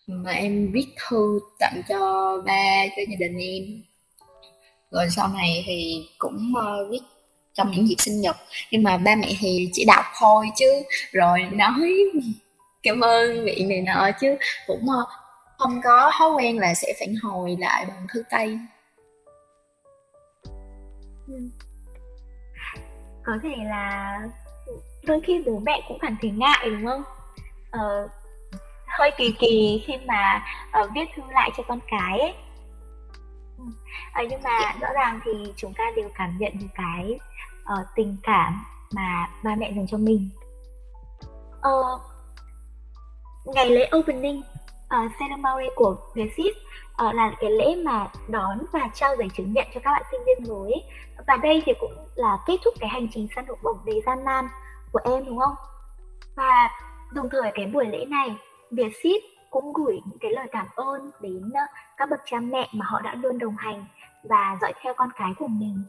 mà 0.07 0.33
em 0.33 0.73
viết 0.73 0.87
thư 1.09 1.41
tặng 1.59 1.83
cho 1.89 2.33
ba 2.47 2.87
cho 2.97 3.03
gia 3.09 3.17
đình 3.19 3.39
em. 3.39 3.83
Rồi 4.91 5.07
sau 5.11 5.29
này 5.29 5.63
thì 5.67 6.09
cũng 6.19 6.53
uh, 6.59 6.91
viết 6.91 7.01
trong 7.55 7.71
những 7.71 7.89
dịp 7.89 7.97
sinh 7.99 8.21
nhật. 8.21 8.37
Nhưng 8.71 8.83
mà 8.83 8.97
ba 8.97 9.17
mẹ 9.17 9.33
thì 9.39 9.71
chỉ 9.73 9.85
đọc 9.85 10.05
thôi 10.19 10.47
chứ. 10.57 10.83
Rồi 11.13 11.41
nói 11.53 11.81
cảm 12.83 13.01
ơn 13.01 13.45
vị 13.45 13.67
này 13.69 13.81
nọ 13.81 14.11
chứ. 14.21 14.37
Cũng 14.67 14.83
uh, 14.83 15.09
không 15.59 15.81
có 15.85 16.11
thói 16.19 16.31
quen 16.31 16.59
là 16.59 16.75
sẽ 16.75 16.95
phản 17.01 17.15
hồi 17.23 17.57
lại 17.61 17.85
bằng 17.89 18.07
thư 18.13 18.23
tay. 18.31 18.59
Ừ. 21.29 21.35
Có 23.25 23.33
thể 23.43 23.55
là 23.65 24.19
đôi 25.07 25.21
khi 25.27 25.43
bố 25.47 25.59
mẹ 25.59 25.81
cũng 25.89 25.99
cảm 26.01 26.17
thấy 26.23 26.31
ngại 26.31 26.71
đúng 26.71 26.87
không? 26.87 27.03
Ờ, 27.71 28.09
hơi 28.99 29.11
kỳ 29.17 29.35
kỳ 29.39 29.85
khi 29.87 29.95
mà 30.07 30.45
uh, 30.83 30.91
viết 30.95 31.05
thư 31.15 31.23
lại 31.31 31.51
cho 31.57 31.63
con 31.69 31.79
cái 31.87 32.19
ấy. 32.19 32.35
À, 34.13 34.23
nhưng 34.31 34.43
mà 34.43 34.75
rõ 34.81 34.89
ràng 34.95 35.21
thì 35.25 35.53
chúng 35.57 35.75
ta 35.75 35.85
đều 35.97 36.09
cảm 36.15 36.37
nhận 36.39 36.53
được 36.61 36.67
cái 36.75 37.19
uh, 37.63 37.87
tình 37.95 38.17
cảm 38.23 38.65
mà 38.93 39.29
ba 39.45 39.55
mẹ 39.55 39.73
dành 39.77 39.87
cho 39.87 39.99
mình. 39.99 40.29
Uh, 41.57 42.01
ngày 43.45 43.71
lễ 43.71 43.91
opening 43.99 44.43
uh, 44.85 45.13
ceremony 45.19 45.67
của 45.75 45.97
Vietsit 46.15 46.57
uh, 47.09 47.15
là 47.15 47.33
cái 47.41 47.51
lễ 47.51 47.77
mà 47.85 48.09
đón 48.29 48.59
và 48.73 48.89
trao 48.95 49.17
giấy 49.17 49.29
chứng 49.37 49.53
nhận 49.53 49.67
cho 49.75 49.81
các 49.85 49.91
bạn 49.91 50.03
sinh 50.11 50.21
viên 50.27 50.49
mới 50.49 50.73
và 51.27 51.37
đây 51.37 51.63
thì 51.67 51.73
cũng 51.81 51.93
là 52.15 52.39
kết 52.47 52.57
thúc 52.65 52.75
cái 52.81 52.89
hành 52.89 53.07
trình 53.15 53.29
săn 53.35 53.47
học 53.47 53.59
bổng 53.63 53.79
đầy 53.87 54.03
gian 54.07 54.25
nan 54.25 54.49
của 54.93 55.01
em 55.05 55.25
đúng 55.27 55.39
không? 55.39 55.55
Và 56.37 56.71
đồng 57.13 57.29
thời 57.31 57.53
cái 57.55 57.67
buổi 57.67 57.87
lễ 57.87 58.05
này 58.05 58.37
Vietsit 58.73 59.23
cũng 59.51 59.73
gửi 59.73 60.01
những 60.07 60.19
cái 60.21 60.31
lời 60.31 60.47
cảm 60.53 60.67
ơn 60.77 61.11
đến 61.21 61.51
ờ, 61.55 61.61
các 61.97 62.11
bậc 62.11 62.21
cha 62.27 62.41
mẹ 62.41 62.69
mà 62.73 62.87
họ 62.89 63.01
đã 63.01 63.15
luôn 63.15 63.39
đồng 63.39 63.57
hành 63.57 63.85
và 64.23 64.59
dõi 64.61 64.73
theo 64.83 64.95
con 64.97 65.09
cái 65.17 65.33
của 65.39 65.49
mình. 65.49 65.83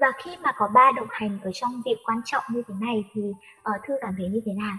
Và 0.00 0.06
khi 0.24 0.36
mà 0.42 0.52
có 0.56 0.68
ba 0.74 0.92
đồng 0.96 1.08
hành 1.10 1.38
ở 1.42 1.50
trong 1.54 1.82
việc 1.84 1.96
quan 2.04 2.20
trọng 2.24 2.44
như 2.48 2.62
thế 2.68 2.74
này 2.80 3.04
thì 3.12 3.22
uh, 3.58 3.80
thư 3.86 3.94
cảm 4.00 4.14
thấy 4.18 4.28
như 4.28 4.40
thế 4.46 4.52
nào? 4.52 4.76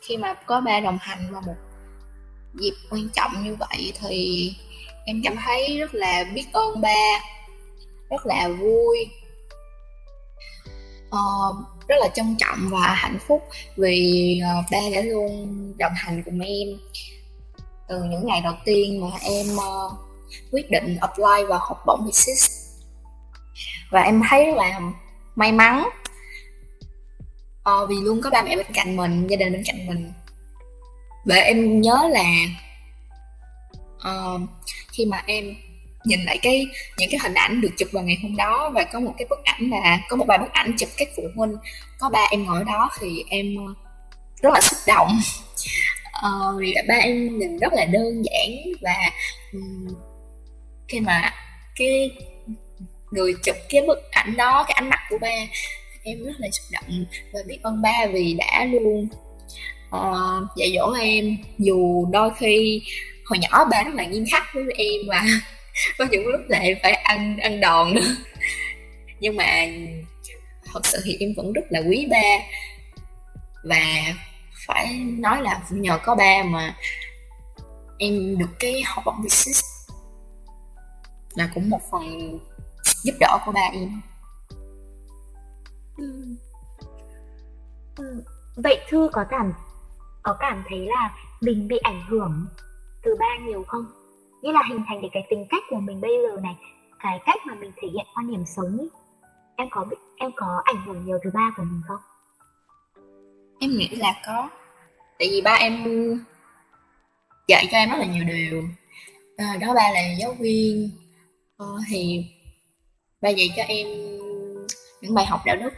Khi 0.00 0.16
mà 0.16 0.34
có 0.34 0.60
ba 0.60 0.80
đồng 0.80 0.98
hành 1.00 1.18
vào 1.32 1.42
một 1.46 1.56
dịp 2.54 2.74
quan 2.90 3.08
trọng 3.12 3.32
như 3.44 3.56
vậy 3.60 3.92
thì 4.00 4.52
em 5.06 5.20
cảm 5.24 5.36
thấy 5.44 5.78
rất 5.78 5.94
là 5.94 6.24
biết 6.34 6.46
ơn 6.52 6.80
ba 6.80 7.20
rất 8.10 8.26
là 8.26 8.48
vui. 8.48 9.10
Uh, 11.08 11.75
rất 11.88 11.96
là 12.00 12.08
trân 12.14 12.36
trọng 12.38 12.58
và 12.70 12.94
hạnh 12.94 13.18
phúc 13.26 13.48
vì 13.76 14.40
uh, 14.58 14.64
ba 14.70 14.78
đã 14.94 15.00
luôn 15.00 15.72
đồng 15.78 15.92
hành 15.96 16.22
cùng 16.24 16.40
em 16.40 16.68
từ 17.88 18.02
những 18.02 18.26
ngày 18.26 18.40
đầu 18.40 18.54
tiên 18.64 19.00
mà 19.00 19.16
em 19.22 19.46
uh, 19.56 19.92
quyết 20.52 20.70
định 20.70 20.96
apply 21.00 21.44
vào 21.48 21.58
học 21.58 21.82
bổng 21.86 22.04
Vietsis 22.04 22.50
và 23.90 24.02
em 24.02 24.22
thấy 24.28 24.54
là 24.54 24.80
may 25.36 25.52
mắn 25.52 25.88
uh, 27.68 27.88
vì 27.88 27.96
luôn 28.02 28.20
có 28.22 28.30
ba 28.30 28.42
mẹ 28.42 28.56
bên 28.56 28.66
cạnh 28.74 28.96
mình 28.96 29.26
gia 29.26 29.36
đình 29.36 29.52
bên 29.52 29.62
cạnh 29.66 29.86
mình. 29.86 30.12
Và 31.24 31.34
em 31.34 31.80
nhớ 31.80 32.10
là 32.10 32.24
uh, 33.96 34.40
khi 34.92 35.06
mà 35.06 35.22
em 35.26 35.54
nhìn 36.06 36.20
lại 36.24 36.38
cái 36.42 36.66
những 36.98 37.08
cái 37.10 37.20
hình 37.22 37.34
ảnh 37.34 37.60
được 37.60 37.70
chụp 37.76 37.88
vào 37.92 38.04
ngày 38.04 38.18
hôm 38.22 38.36
đó 38.36 38.70
và 38.74 38.84
có 38.84 39.00
một 39.00 39.14
cái 39.18 39.26
bức 39.30 39.44
ảnh 39.44 39.70
là 39.70 40.00
có 40.08 40.16
một 40.16 40.24
vài 40.28 40.38
bức 40.38 40.52
ảnh 40.52 40.76
chụp 40.78 40.88
các 40.96 41.08
phụ 41.16 41.22
huynh. 41.36 41.56
Có 41.98 42.10
ba 42.10 42.26
em 42.30 42.44
ngồi 42.44 42.64
đó 42.64 42.90
thì 43.00 43.24
em 43.30 43.56
ờ, 43.56 43.74
rất 44.42 44.50
là 44.52 44.60
xúc 44.60 44.78
động. 44.86 45.08
Ờ, 46.12 46.56
vì 46.58 46.74
ba 46.88 46.94
em 46.94 47.38
nhìn 47.38 47.58
rất 47.58 47.72
là 47.72 47.84
đơn 47.84 48.22
giản 48.24 48.74
và 48.80 49.10
um, 49.52 49.94
khi 50.88 51.00
mà 51.00 51.32
cái 51.76 52.10
người 53.10 53.34
chụp 53.44 53.56
cái 53.68 53.82
bức 53.86 54.10
ảnh 54.10 54.36
đó 54.36 54.64
cái 54.68 54.74
ánh 54.74 54.88
mắt 54.88 54.98
của 55.10 55.18
ba 55.18 55.28
em 56.02 56.24
rất 56.24 56.34
là 56.38 56.48
xúc 56.52 56.64
động 56.72 57.04
và 57.32 57.40
biết 57.46 57.58
ơn 57.62 57.82
ba 57.82 58.06
vì 58.12 58.34
đã 58.34 58.64
luôn 58.64 59.08
uh, 59.96 60.56
dạy 60.56 60.72
dỗ 60.76 60.92
em. 60.92 61.36
Dù 61.58 62.06
đôi 62.10 62.30
khi 62.38 62.82
hồi 63.24 63.38
nhỏ 63.38 63.64
ba 63.70 63.82
rất 63.82 63.94
là 63.94 64.04
nghiêm 64.04 64.24
khắc 64.30 64.42
với 64.54 64.64
em 64.76 65.00
và 65.08 65.24
có 65.98 66.06
những 66.10 66.26
lúc 66.26 66.40
lại 66.48 66.80
phải 66.82 66.92
ăn 66.92 67.36
ăn 67.36 67.60
đòn 67.60 67.94
nữa. 67.94 68.16
Nhưng 69.20 69.36
mà 69.36 69.66
thật 70.72 70.86
sự 70.86 70.98
thì 71.04 71.16
em 71.20 71.34
vẫn 71.36 71.52
rất 71.52 71.64
là 71.70 71.80
quý 71.88 72.06
ba. 72.10 72.38
Và 73.64 74.14
phải 74.66 74.94
nói 75.18 75.42
là 75.42 75.60
nhờ 75.70 75.98
có 76.02 76.14
ba 76.14 76.42
mà 76.42 76.76
em 77.98 78.38
được 78.38 78.50
cái 78.58 78.82
học 78.86 79.02
bổng 79.06 79.22
business 79.22 79.62
là 81.34 81.50
cũng 81.54 81.70
một 81.70 81.80
phần 81.90 82.38
giúp 83.02 83.12
đỡ 83.20 83.38
của 83.46 83.52
ba 83.52 83.68
em. 83.72 84.00
Ừ. 85.96 86.36
Ừ. 87.96 88.22
vậy 88.56 88.80
thư 88.88 89.08
có 89.12 89.24
cảm 89.30 89.52
có 90.22 90.36
cảm 90.40 90.64
thấy 90.68 90.78
là 90.78 91.14
mình 91.40 91.68
bị 91.68 91.76
ảnh 91.76 92.02
hưởng 92.08 92.46
từ 93.02 93.16
ba 93.20 93.26
nhiều 93.46 93.64
không? 93.66 93.84
Nghĩa 94.46 94.52
là 94.52 94.62
hình 94.68 94.82
thành 94.88 95.02
được 95.02 95.08
cái 95.12 95.26
tính 95.30 95.46
cách 95.50 95.62
của 95.68 95.80
mình 95.80 96.00
bây 96.00 96.10
giờ 96.22 96.40
này 96.42 96.54
cái 96.98 97.18
cách 97.26 97.46
mà 97.46 97.54
mình 97.54 97.72
thể 97.76 97.88
hiện 97.88 98.06
quan 98.14 98.30
điểm 98.30 98.44
sống 98.56 98.78
ấy. 98.78 98.88
em 99.56 99.68
có 99.70 99.86
em 100.16 100.30
có 100.36 100.60
ảnh 100.64 100.82
hưởng 100.86 101.04
nhiều 101.04 101.18
từ 101.24 101.30
ba 101.34 101.52
của 101.56 101.62
mình 101.62 101.80
không? 101.88 102.00
Em 103.60 103.70
nghĩ 103.70 103.88
là 103.88 104.14
có. 104.26 104.48
Tại 105.18 105.28
vì 105.30 105.40
ba 105.40 105.54
em 105.54 105.84
dạy 107.48 107.66
cho 107.70 107.78
em 107.78 107.90
rất 107.90 107.96
là 107.98 108.06
nhiều 108.06 108.24
điều. 108.24 108.64
À, 109.36 109.56
đó 109.60 109.74
ba 109.74 109.90
là 109.94 110.00
giáo 110.20 110.36
viên. 110.40 110.90
À, 111.58 111.66
thì 111.90 112.24
ba 113.20 113.28
dạy 113.28 113.48
cho 113.56 113.62
em 113.62 113.86
những 115.00 115.14
bài 115.14 115.26
học 115.26 115.40
đạo 115.46 115.56
đức. 115.56 115.70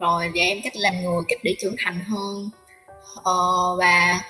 Rồi 0.00 0.30
dạy 0.34 0.48
em 0.48 0.58
cách 0.64 0.76
làm 0.76 0.94
người 1.02 1.22
cách 1.28 1.40
để 1.42 1.54
trưởng 1.58 1.74
thành 1.78 2.00
hơn. 2.04 2.50
À, 3.24 3.38
và 3.78 4.20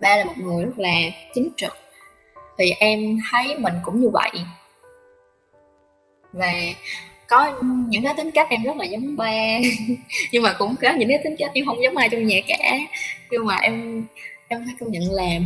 ba 0.00 0.16
là 0.16 0.24
một 0.24 0.34
người 0.36 0.64
rất 0.64 0.78
là 0.78 0.94
chính 1.34 1.48
trực 1.56 1.83
thì 2.58 2.70
em 2.70 3.18
thấy 3.30 3.58
mình 3.58 3.74
cũng 3.84 4.00
như 4.00 4.08
vậy. 4.08 4.30
Và 6.32 6.52
có 7.28 7.52
những 7.88 8.04
cái 8.04 8.14
tính 8.16 8.30
cách 8.30 8.46
em 8.50 8.62
rất 8.62 8.76
là 8.76 8.84
giống 8.84 9.16
ba. 9.16 9.58
Nhưng 10.32 10.42
mà 10.42 10.54
cũng 10.58 10.74
có 10.82 10.92
những 10.92 11.08
cái 11.08 11.18
tính 11.24 11.36
cách 11.38 11.50
em 11.54 11.66
không 11.66 11.82
giống 11.82 11.96
ai 11.96 12.08
trong 12.08 12.26
nhà 12.26 12.36
cả. 12.48 12.78
Nhưng 13.30 13.46
mà 13.46 13.56
em 13.56 14.06
em 14.48 14.64
phải 14.64 14.74
công 14.80 14.92
nhận 14.92 15.02
là 15.10 15.40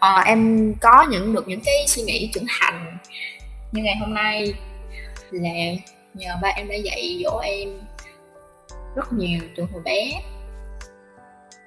à, 0.00 0.22
em 0.26 0.72
có 0.80 1.06
những 1.10 1.34
được 1.34 1.48
những 1.48 1.60
cái 1.64 1.74
suy 1.86 2.02
nghĩ 2.02 2.30
trưởng 2.34 2.46
thành. 2.48 2.98
Như 3.72 3.82
ngày 3.82 3.96
hôm 3.96 4.14
nay 4.14 4.54
là 5.30 5.50
nhờ 6.14 6.34
ba 6.42 6.48
em 6.48 6.68
đã 6.68 6.74
dạy 6.74 7.20
dỗ 7.24 7.38
em 7.38 7.68
rất 8.96 9.12
nhiều 9.12 9.40
từ 9.56 9.66
hồi 9.72 9.82
bé. 9.84 10.12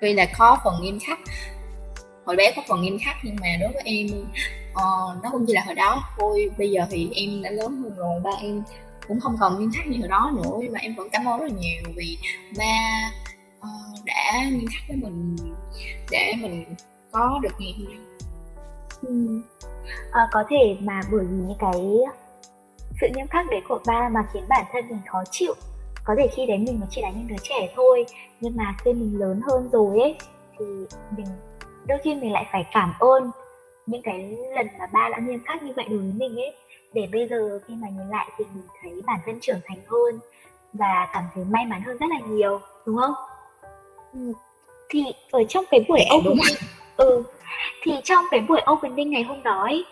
Tuy 0.01 0.13
là 0.13 0.25
có 0.38 0.58
phần 0.63 0.74
nghiêm 0.82 1.00
khắc 1.08 1.20
hồi 2.25 2.36
bé 2.36 2.53
có 2.56 2.62
phần 2.68 2.82
nghiêm 2.82 2.98
khắc 3.06 3.15
nhưng 3.24 3.36
mà 3.42 3.48
đối 3.62 3.72
với 3.72 3.82
em 3.86 4.08
uh, 4.72 5.24
nó 5.24 5.30
cũng 5.32 5.46
như 5.46 5.53
là 5.53 5.63
hồi 5.65 5.75
đó. 5.75 6.03
Thôi 6.18 6.51
bây 6.58 6.72
giờ 6.72 6.82
thì 6.89 7.10
em 7.15 7.42
đã 7.42 7.50
lớn 7.50 7.82
hơn 7.84 7.96
rồi 7.98 8.20
ba 8.24 8.32
em 8.42 8.63
cũng 9.08 9.20
không 9.20 9.38
còn 9.39 9.60
nghiêm 9.60 9.72
khắc 9.75 9.88
như 9.88 9.98
hồi 10.00 10.08
đó 10.08 10.32
nữa 10.36 10.58
nhưng 10.60 10.74
mà 10.74 10.80
em 10.80 10.96
vẫn 10.96 11.10
cảm 11.12 11.25
ơn 11.25 11.39
rất 11.39 11.46
là 11.46 11.60
nhiều 11.60 11.94
vì 11.96 12.18
ba 12.58 13.12
uh, 13.60 14.06
đã 14.06 14.50
nghiêm 14.51 14.65
khắc 14.72 14.82
với 14.88 14.98
mình 14.98 15.36
để 16.12 16.34
mình 16.42 16.65
có 17.12 17.39
được 17.44 17.53
ngày 17.60 17.75
hôm 17.77 17.88
nay. 17.88 17.98
Ừ. 19.01 19.42
à, 20.12 20.27
có 20.32 20.44
thể 20.50 20.77
mà 20.80 21.01
bởi 21.12 21.25
vì 21.25 21.38
những 21.38 21.58
cái 21.60 21.98
sự 23.01 23.08
nghiêm 23.15 23.27
khắc 23.27 23.46
đấy 23.51 23.62
của 23.68 23.80
ba 23.86 24.10
mà 24.10 24.24
khiến 24.34 24.44
bản 24.50 24.65
thân 24.74 24.88
mình 24.89 25.01
khó 25.12 25.24
chịu. 25.32 25.53
Có 26.03 26.15
thể 26.18 26.27
khi 26.36 26.46
đấy 26.46 26.58
mình 26.58 26.80
mới 26.80 26.89
chỉ 26.92 27.01
là 27.01 27.10
những 27.10 27.27
đứa 27.27 27.36
trẻ 27.44 27.74
thôi 27.75 28.06
nhưng 28.39 28.56
mà 28.56 28.75
khi 28.86 28.94
mình 28.94 29.20
lớn 29.20 29.42
hơn 29.48 29.70
rồi 29.72 30.00
ấy 30.00 30.15
thì 30.60 30.65
mình 31.18 31.25
đôi 31.87 31.97
khi 32.03 32.15
mình 32.15 32.31
lại 32.31 32.45
phải 32.51 32.65
cảm 32.71 32.93
ơn 32.99 33.31
những 33.85 34.01
cái 34.01 34.37
lần 34.55 34.67
mà 34.79 34.85
ba 34.93 35.09
đã 35.09 35.19
nghiêm 35.19 35.39
khắc 35.45 35.63
như 35.63 35.73
vậy 35.75 35.85
đối 35.89 35.99
với 35.99 36.13
mình 36.17 36.35
ấy. 36.35 36.55
Để 36.93 37.09
bây 37.11 37.27
giờ 37.27 37.59
khi 37.67 37.73
mà 37.75 37.87
nhìn 37.89 38.07
lại 38.09 38.27
thì 38.37 38.45
mình 38.53 38.63
thấy 38.81 39.01
bản 39.05 39.19
thân 39.25 39.39
trưởng 39.41 39.59
thành 39.65 39.77
hơn 39.87 40.19
và 40.73 41.07
cảm 41.13 41.23
thấy 41.35 41.43
may 41.43 41.65
mắn 41.65 41.81
hơn 41.81 41.97
rất 41.97 42.07
là 42.09 42.19
nhiều 42.27 42.59
đúng 42.85 42.97
không? 42.97 43.13
Ừ. 44.13 44.33
thì 44.89 45.03
ở 45.31 45.43
trong 45.49 45.65
cái 45.71 45.85
buổi 45.87 46.01
opening 46.15 46.55
ừ. 46.97 47.23
Thì 47.81 47.91
trong 48.03 48.25
cái 48.31 48.39
buổi 48.39 48.61
opening 48.71 49.09
ngày 49.09 49.23
hôm 49.23 49.43
đó 49.43 49.61
ấy, 49.61 49.85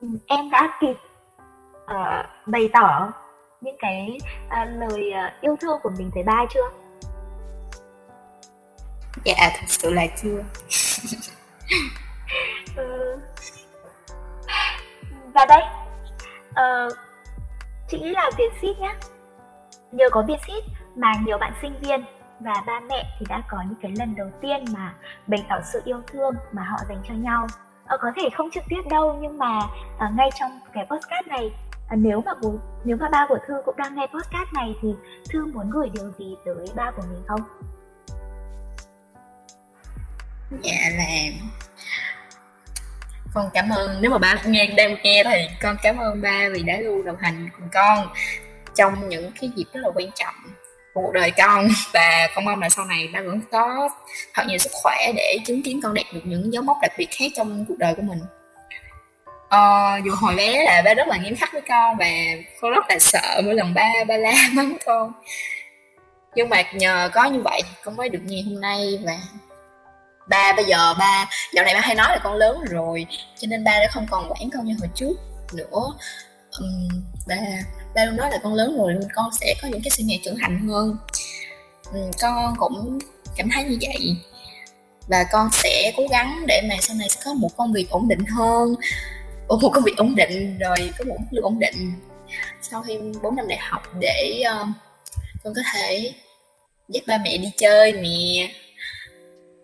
ừ, 0.00 0.08
em 0.26 0.50
đã 0.50 0.78
kịp 0.80 0.96
uh, 1.84 2.26
bày 2.46 2.68
tỏ 2.72 3.12
những 3.60 3.76
cái 3.78 4.18
uh, 4.46 4.68
lời 4.78 5.12
uh, 5.12 5.40
yêu 5.40 5.56
thương 5.60 5.78
của 5.82 5.90
mình 5.98 6.10
tới 6.14 6.22
ba 6.22 6.46
chưa 6.50 6.81
dạ 9.24 9.34
thật 9.38 9.66
sự 9.68 9.92
là 9.92 10.06
chưa. 10.22 10.42
Ừ. 12.76 13.18
và 15.34 15.46
đây 15.48 15.62
uh, 16.50 16.92
chị 17.88 17.98
nghĩ 17.98 18.10
là 18.10 18.30
Vietsit 18.38 18.78
nhé 18.78 18.94
nhờ 19.92 20.10
có 20.10 20.22
Vietsit 20.28 20.64
mà 20.96 21.14
nhiều 21.24 21.38
bạn 21.38 21.52
sinh 21.62 21.74
viên 21.80 22.04
và 22.40 22.62
ba 22.66 22.80
mẹ 22.80 23.04
thì 23.18 23.26
đã 23.28 23.42
có 23.48 23.58
những 23.66 23.78
cái 23.82 23.92
lần 23.98 24.14
đầu 24.16 24.30
tiên 24.40 24.64
mà 24.72 24.94
bày 25.26 25.44
tỏ 25.48 25.56
sự 25.72 25.82
yêu 25.84 26.02
thương 26.06 26.34
mà 26.52 26.62
họ 26.62 26.76
dành 26.88 27.02
cho 27.08 27.14
nhau. 27.14 27.46
Ờ, 27.86 27.96
có 28.00 28.12
thể 28.16 28.28
không 28.36 28.50
trực 28.50 28.64
tiếp 28.68 28.82
đâu 28.90 29.18
nhưng 29.20 29.38
mà 29.38 29.58
uh, 29.58 30.16
ngay 30.16 30.30
trong 30.40 30.60
cái 30.72 30.86
podcast 30.90 31.26
này 31.26 31.52
ờ, 31.88 31.96
nếu 31.96 32.22
mà 32.26 32.32
bố 32.42 32.54
nếu 32.84 32.96
mà 33.00 33.08
ba 33.08 33.26
của 33.28 33.38
thư 33.46 33.54
cũng 33.64 33.76
đang 33.76 33.94
nghe 33.94 34.06
podcast 34.06 34.52
này 34.52 34.74
thì 34.82 34.94
thư 35.30 35.46
muốn 35.46 35.70
gửi 35.70 35.88
điều 35.92 36.10
gì 36.18 36.36
tới 36.44 36.68
ba 36.76 36.90
của 36.90 37.02
mình 37.10 37.22
không? 37.26 37.40
Dạ 40.62 40.90
là 40.96 41.06
con 43.34 43.50
cảm 43.54 43.68
ơn 43.68 43.98
nếu 44.00 44.10
mà 44.10 44.18
ba 44.18 44.42
nghe 44.46 44.66
đang 44.66 44.96
nghe 45.02 45.24
thì 45.24 45.48
con 45.62 45.76
cảm 45.82 45.96
ơn 45.96 46.22
ba 46.22 46.48
vì 46.52 46.62
đã 46.62 46.76
luôn 46.80 47.04
đồng 47.04 47.16
hành 47.20 47.48
cùng 47.58 47.68
con 47.72 48.08
trong 48.74 49.08
những 49.08 49.32
cái 49.40 49.50
dịp 49.56 49.64
rất 49.72 49.80
là 49.82 49.90
quan 49.94 50.10
trọng 50.14 50.34
của 50.94 51.02
cuộc 51.02 51.12
đời 51.12 51.30
con. 51.30 51.68
Và 51.92 52.28
con 52.34 52.44
mong 52.44 52.60
là 52.60 52.68
sau 52.68 52.84
này 52.84 53.08
ba 53.12 53.20
vẫn 53.20 53.40
có 53.50 53.88
thật 54.34 54.42
nhiều 54.46 54.58
sức 54.58 54.72
khỏe 54.82 55.12
để 55.16 55.38
chứng 55.46 55.62
kiến 55.62 55.80
con 55.82 55.94
đạt 55.94 56.06
được 56.12 56.20
những 56.24 56.52
dấu 56.52 56.62
mốc 56.62 56.76
đặc 56.82 56.92
biệt 56.98 57.08
khác 57.10 57.26
trong 57.36 57.64
cuộc 57.68 57.78
đời 57.78 57.94
của 57.94 58.02
mình. 58.02 58.18
Ờ, 59.48 59.98
dù 60.04 60.12
hồi 60.14 60.34
bé 60.36 60.64
là 60.64 60.82
ba 60.84 60.94
rất 60.94 61.08
là 61.08 61.16
nghiêm 61.16 61.36
khắc 61.36 61.52
với 61.52 61.62
con 61.68 61.96
và 61.96 62.06
con 62.60 62.70
rất 62.70 62.84
là 62.88 62.98
sợ 62.98 63.40
mỗi 63.44 63.54
lần 63.54 63.74
ba 63.74 63.88
ba 64.08 64.16
la 64.16 64.32
mắng 64.52 64.76
con. 64.86 65.12
Nhưng 66.34 66.48
mà 66.48 66.62
nhờ 66.72 67.10
có 67.12 67.24
như 67.24 67.40
vậy 67.40 67.62
con 67.84 67.96
mới 67.96 68.08
được 68.08 68.22
như 68.24 68.42
hôm 68.46 68.60
nay 68.60 68.98
và 69.04 69.18
ba 70.26 70.52
bây 70.56 70.64
giờ 70.64 70.94
ba 70.98 71.28
dạo 71.52 71.64
này 71.64 71.74
ba 71.74 71.80
hay 71.80 71.94
nói 71.94 72.08
là 72.10 72.18
con 72.24 72.34
lớn 72.34 72.56
rồi 72.70 73.06
cho 73.38 73.46
nên 73.46 73.64
ba 73.64 73.78
đã 73.80 73.86
không 73.90 74.06
còn 74.10 74.28
quản 74.28 74.50
con 74.50 74.66
như 74.66 74.76
hồi 74.80 74.88
trước 74.94 75.14
nữa. 75.52 75.92
Um, 76.60 77.02
ba 77.26 77.36
ba 77.94 78.04
luôn 78.04 78.16
nói 78.16 78.30
là 78.30 78.38
con 78.42 78.54
lớn 78.54 78.78
rồi 78.78 78.94
con 79.14 79.30
sẽ 79.40 79.54
có 79.62 79.68
những 79.68 79.82
cái 79.84 79.90
suy 79.90 80.04
nghĩ 80.04 80.20
trưởng 80.24 80.36
thành 80.40 80.68
hơn. 80.68 80.96
Um, 81.92 82.10
con 82.20 82.54
cũng 82.58 82.98
cảm 83.36 83.48
thấy 83.54 83.64
như 83.64 83.78
vậy. 83.80 84.16
Và 85.08 85.24
con 85.32 85.48
sẽ 85.52 85.92
cố 85.96 86.02
gắng 86.10 86.44
để 86.46 86.62
mà 86.68 86.74
sau 86.80 86.96
này 86.96 87.08
sẽ 87.08 87.20
có 87.24 87.34
một 87.34 87.56
công 87.56 87.72
việc 87.72 87.90
ổn 87.90 88.08
định 88.08 88.24
hơn. 88.26 88.74
Một 89.48 89.70
công 89.72 89.84
việc 89.84 89.96
ổn 89.96 90.14
định 90.14 90.58
rồi 90.58 90.92
có 90.98 91.04
một 91.04 91.16
mức 91.18 91.26
lương 91.30 91.44
ổn 91.44 91.58
định 91.58 91.92
sau 92.62 92.82
khi 92.82 92.98
4 93.22 93.36
năm 93.36 93.48
đại 93.48 93.58
học 93.58 93.82
để 94.00 94.42
uh, 94.62 94.68
con 95.44 95.54
có 95.54 95.62
thể 95.74 96.12
dắt 96.88 97.02
ba 97.06 97.18
mẹ 97.24 97.36
đi 97.36 97.50
chơi 97.56 97.92
nè 97.92 98.48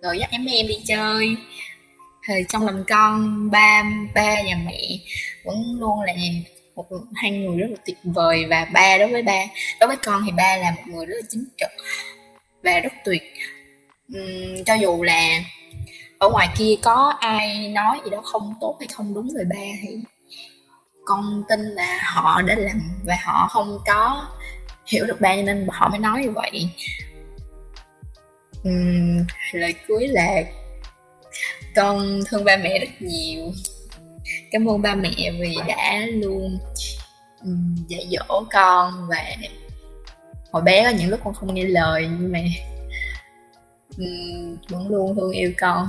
rồi 0.02 0.18
dắt 0.18 0.30
em 0.30 0.44
em 0.44 0.66
đi 0.66 0.76
chơi. 0.86 1.36
Thì 2.28 2.34
trong 2.48 2.66
lòng 2.66 2.84
con 2.88 3.50
ba 3.50 3.82
ba 4.14 4.36
và 4.36 4.56
mẹ 4.64 4.80
vẫn 5.44 5.76
luôn 5.80 6.00
là 6.00 6.12
một 6.74 6.86
hai 7.14 7.30
người 7.30 7.56
rất 7.56 7.66
là 7.70 7.76
tuyệt 7.86 7.96
vời. 8.04 8.46
Và 8.50 8.64
ba 8.72 8.98
đối 8.98 9.08
với 9.08 9.22
ba 9.22 9.38
đối 9.80 9.88
với 9.88 9.96
con 9.96 10.22
thì 10.26 10.32
ba 10.32 10.56
là 10.56 10.70
một 10.70 10.82
người 10.86 11.06
rất 11.06 11.14
là 11.14 11.26
chính 11.30 11.44
trực 11.58 11.70
và 12.62 12.80
rất 12.80 12.92
tuyệt. 13.04 13.22
Uhm, 14.18 14.64
cho 14.66 14.74
dù 14.74 15.02
là 15.02 15.44
ở 16.18 16.28
ngoài 16.28 16.48
kia 16.58 16.74
có 16.82 17.14
ai 17.20 17.68
nói 17.68 18.00
gì 18.04 18.10
đó 18.10 18.20
không 18.24 18.54
tốt 18.60 18.76
hay 18.80 18.88
không 18.92 19.14
đúng 19.14 19.28
về 19.38 19.44
ba 19.44 19.66
thì 19.82 19.88
con 21.04 21.42
tin 21.48 21.60
là 21.60 21.98
họ 22.02 22.42
đã 22.42 22.54
làm 22.54 22.80
và 23.04 23.16
họ 23.24 23.48
không 23.50 23.78
có 23.86 24.26
hiểu 24.86 25.06
được 25.06 25.20
ba 25.20 25.36
nên 25.36 25.66
họ 25.70 25.88
mới 25.88 25.98
nói 25.98 26.22
như 26.22 26.30
vậy 26.30 26.70
uhm, 28.68 29.24
lời 29.52 29.74
cuối 29.88 30.08
là 30.08 30.42
con 31.76 32.20
thương 32.28 32.44
ba 32.44 32.56
mẹ 32.56 32.78
rất 32.78 32.90
nhiều. 33.00 33.52
Cảm 34.50 34.68
ơn 34.68 34.82
ba 34.82 34.94
mẹ 34.94 35.10
vì 35.40 35.56
đã 35.68 36.06
luôn 36.10 36.58
um, 37.42 37.76
dạy 37.88 38.08
dỗ 38.10 38.44
con 38.52 39.06
và 39.08 39.36
hồi 40.52 40.62
bé 40.62 40.84
có 40.84 40.90
những 40.98 41.10
lúc 41.10 41.20
con 41.24 41.34
không 41.34 41.54
nghe 41.54 41.64
lời 41.64 42.08
nhưng 42.20 42.32
mà 42.32 42.38
um, 43.98 44.56
vẫn 44.68 44.88
luôn 44.88 45.16
thương 45.16 45.30
yêu 45.30 45.52
con. 45.60 45.88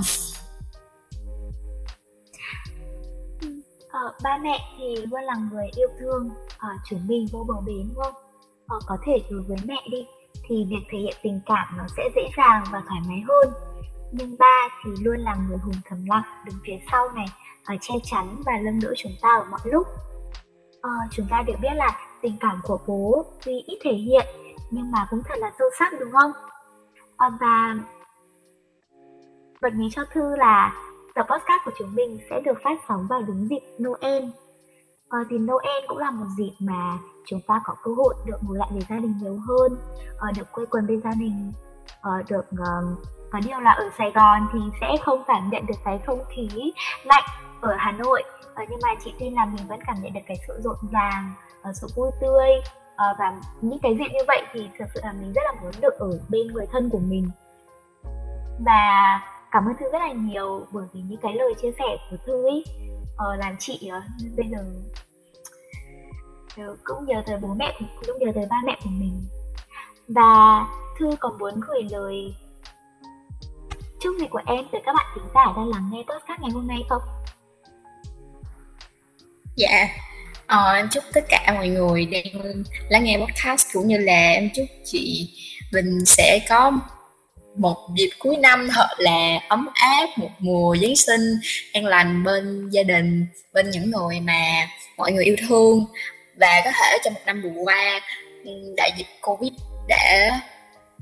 Ờ, 3.90 4.00
ba 4.22 4.38
mẹ 4.42 4.58
thì 4.78 4.96
luôn 4.96 5.22
là 5.22 5.34
người 5.52 5.66
yêu 5.76 5.88
thương 6.00 6.28
ờ, 6.58 6.68
ở 6.68 6.74
uh, 6.74 6.80
chúng 6.88 7.06
mình 7.06 7.26
vô 7.32 7.44
bờ 7.48 7.54
bến 7.66 7.88
đúng 7.88 8.04
không? 8.04 8.14
Ờ, 8.66 8.78
có 8.86 8.96
thể 9.06 9.12
đối 9.30 9.42
với 9.42 9.56
mẹ 9.64 9.80
đi 9.90 10.06
thì 10.50 10.66
việc 10.68 10.82
thể 10.90 10.98
hiện 10.98 11.14
tình 11.22 11.40
cảm 11.46 11.68
nó 11.78 11.84
sẽ 11.96 12.02
dễ 12.16 12.22
dàng 12.36 12.64
và 12.72 12.82
thoải 12.88 13.00
mái 13.08 13.24
hơn. 13.28 13.52
Nhưng 14.12 14.36
ba 14.38 14.68
thì 14.84 14.90
luôn 15.00 15.18
là 15.18 15.36
người 15.48 15.58
hùng 15.58 15.80
thầm 15.84 16.04
lặng 16.06 16.22
đứng 16.46 16.54
phía 16.66 16.78
sau 16.90 17.08
này 17.14 17.26
ở 17.64 17.74
che 17.80 17.94
chắn 18.04 18.36
và 18.46 18.52
lâm 18.62 18.80
đỡ 18.80 18.92
chúng 18.96 19.12
ta 19.22 19.28
ở 19.28 19.46
mọi 19.50 19.60
lúc. 19.64 19.86
Ờ, 20.80 20.90
chúng 21.10 21.26
ta 21.30 21.42
đều 21.46 21.56
biết 21.62 21.74
là 21.74 21.98
tình 22.22 22.36
cảm 22.40 22.60
của 22.62 22.78
bố 22.86 23.24
tuy 23.44 23.52
ít 23.66 23.78
thể 23.82 23.92
hiện 23.92 24.26
nhưng 24.70 24.90
mà 24.90 25.06
cũng 25.10 25.22
thật 25.24 25.38
là 25.38 25.52
sâu 25.58 25.68
sắc 25.78 25.92
đúng 26.00 26.12
không? 26.12 26.32
Ờ, 27.16 27.30
và 27.40 27.74
bật 29.60 29.74
mí 29.74 29.88
cho 29.92 30.02
thư 30.12 30.36
là 30.36 30.72
tập 31.14 31.26
podcast 31.30 31.64
của 31.64 31.72
chúng 31.78 31.94
mình 31.94 32.18
sẽ 32.30 32.40
được 32.40 32.58
phát 32.64 32.80
sóng 32.88 33.06
vào 33.10 33.22
đúng 33.22 33.48
dịp 33.50 33.60
Noel 33.82 34.24
à, 35.10 35.18
thì 35.30 35.38
Noel 35.38 35.84
cũng 35.88 35.98
là 35.98 36.10
một 36.10 36.26
dịp 36.38 36.52
mà 36.58 36.98
chúng 37.26 37.40
ta 37.40 37.60
có 37.64 37.74
cơ 37.82 37.90
hội 37.96 38.14
được 38.26 38.38
ngồi 38.42 38.58
lại 38.58 38.68
với 38.72 38.82
gia 38.90 38.96
đình 38.96 39.14
nhiều 39.22 39.38
hơn. 39.48 39.78
À, 40.20 40.32
được 40.36 40.52
quây 40.52 40.66
quần 40.66 40.86
bên 40.86 41.00
gia 41.00 41.14
đình. 41.20 41.52
À, 42.02 42.10
được 42.28 42.50
um, 42.50 42.96
có 43.30 43.40
điều 43.46 43.60
là 43.60 43.70
ở 43.70 43.90
Sài 43.98 44.10
Gòn 44.10 44.48
thì 44.52 44.58
sẽ 44.80 44.96
không 45.04 45.22
cảm 45.26 45.50
nhận 45.50 45.66
được 45.66 45.74
cái 45.84 45.98
không 46.06 46.24
khí 46.28 46.72
lạnh 47.04 47.24
ở 47.60 47.74
Hà 47.78 47.92
Nội. 47.92 48.22
À, 48.54 48.64
nhưng 48.70 48.78
mà 48.82 48.88
chị 49.04 49.14
tin 49.18 49.34
là 49.34 49.44
mình 49.44 49.66
vẫn 49.68 49.80
cảm 49.86 49.96
nhận 50.02 50.12
được 50.12 50.20
cái 50.26 50.36
sự 50.48 50.60
rộn 50.64 50.76
ràng 50.92 51.32
à, 51.62 51.72
sự 51.72 51.86
vui 51.96 52.10
tươi. 52.20 52.48
À, 52.96 53.06
và 53.18 53.40
những 53.60 53.78
cái 53.82 53.96
dịp 53.98 54.08
như 54.12 54.20
vậy 54.28 54.42
thì 54.52 54.70
thực 54.78 54.86
sự 54.94 55.00
là 55.02 55.12
mình 55.12 55.32
rất 55.32 55.42
là 55.44 55.60
muốn 55.62 55.72
được 55.80 55.94
ở 55.98 56.20
bên 56.28 56.46
người 56.46 56.66
thân 56.72 56.90
của 56.90 56.98
mình. 56.98 57.30
Và 58.66 59.20
cảm 59.50 59.66
ơn 59.66 59.74
thư 59.80 59.86
rất 59.92 59.98
là 59.98 60.12
nhiều 60.12 60.66
bởi 60.72 60.86
vì 60.92 61.00
những 61.08 61.20
cái 61.22 61.34
lời 61.34 61.54
chia 61.62 61.72
sẻ 61.78 61.96
của 62.10 62.16
thư 62.26 62.42
ấy 62.42 62.64
ờ, 63.20 63.36
làm 63.36 63.56
chị 63.58 63.90
uh, 63.98 64.36
bây 64.36 64.46
giờ 64.48 64.58
cũng 66.84 67.06
nhớ 67.06 67.22
tới 67.26 67.36
bố 67.42 67.54
mẹ 67.54 67.78
cũng 68.06 68.18
nhớ 68.18 68.32
tới 68.34 68.46
ba 68.50 68.56
mẹ 68.66 68.76
của 68.84 68.90
mình. 68.90 69.26
Và 70.08 70.64
thư 70.98 71.10
còn 71.20 71.38
muốn 71.38 71.60
gửi 71.68 71.82
lời 71.90 72.34
chúc 74.00 74.14
gì 74.20 74.26
của 74.30 74.40
em 74.46 74.64
tới 74.72 74.80
các 74.84 74.92
bạn 74.96 75.06
thính 75.14 75.24
giả 75.34 75.52
đang 75.56 75.68
lắng 75.68 75.90
nghe 75.92 75.98
podcast 75.98 76.40
ngày 76.40 76.50
hôm 76.50 76.66
nay 76.66 76.78
không? 76.88 77.02
Dạ. 79.56 79.88
Ờ, 80.46 80.72
em 80.72 80.88
chúc 80.90 81.04
tất 81.12 81.24
cả 81.28 81.52
mọi 81.54 81.68
người 81.68 82.06
đang 82.06 82.62
lắng 82.88 83.04
nghe 83.04 83.18
podcast 83.18 83.66
cũng 83.72 83.86
như 83.86 83.96
là 83.96 84.30
em 84.30 84.50
chúc 84.54 84.66
chị 84.84 85.30
Bình 85.72 86.04
sẽ 86.06 86.46
có 86.48 86.72
một 87.56 87.76
dịp 87.96 88.10
cuối 88.18 88.36
năm 88.36 88.68
thật 88.74 88.88
là 88.98 89.40
ấm 89.48 89.68
áp, 89.74 90.06
một 90.16 90.30
mùa 90.38 90.76
giáng 90.82 90.96
sinh 90.96 91.40
an 91.72 91.86
lành 91.86 92.24
bên 92.24 92.70
gia 92.70 92.82
đình, 92.82 93.26
bên 93.52 93.70
những 93.70 93.90
người 93.90 94.20
mà 94.20 94.68
mọi 94.96 95.12
người 95.12 95.24
yêu 95.24 95.36
thương. 95.48 95.84
Và 96.36 96.60
có 96.64 96.70
thể 96.70 96.98
trong 97.04 97.14
một 97.14 97.20
năm 97.26 97.42
vừa 97.42 97.62
qua, 97.64 98.00
đại 98.76 98.92
dịch 98.98 99.06
covid 99.22 99.52
đã 99.88 100.40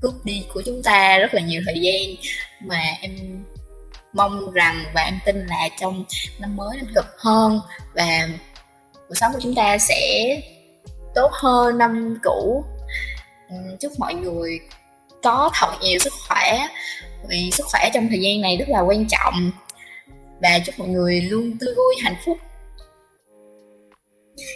cướp 0.02 0.12
đi 0.24 0.44
của 0.54 0.62
chúng 0.66 0.82
ta 0.82 1.18
rất 1.18 1.34
là 1.34 1.40
nhiều 1.40 1.62
thời 1.66 1.80
gian. 1.80 2.32
Mà 2.60 2.82
em 3.00 3.44
mong 4.12 4.50
rằng 4.52 4.84
và 4.94 5.02
em 5.02 5.18
tin 5.24 5.46
là 5.46 5.68
trong 5.80 6.04
năm 6.40 6.56
mới 6.56 6.76
năm 6.76 6.86
gặp 6.94 7.06
hơn 7.18 7.60
và 7.94 8.28
cuộc 9.08 9.14
sống 9.14 9.32
của 9.32 9.40
chúng 9.42 9.54
ta 9.54 9.78
sẽ 9.78 10.26
tốt 11.14 11.30
hơn 11.32 11.78
năm 11.78 12.18
cũ. 12.22 12.64
Chúc 13.80 13.92
mọi 13.98 14.14
người 14.14 14.60
có 15.22 15.50
thật 15.54 15.72
nhiều 15.82 15.98
sức 15.98 16.12
khỏe. 16.28 16.66
Vì 17.28 17.50
sức 17.52 17.66
khỏe 17.72 17.90
trong 17.94 18.08
thời 18.08 18.20
gian 18.20 18.40
này 18.40 18.56
rất 18.56 18.68
là 18.68 18.80
quan 18.80 19.06
trọng. 19.08 19.50
Và 20.42 20.58
chúc 20.64 20.78
mọi 20.78 20.88
người 20.88 21.20
luôn 21.20 21.56
tươi 21.60 21.74
vui 21.74 21.94
hạnh 22.02 22.16
phúc. 22.24 22.38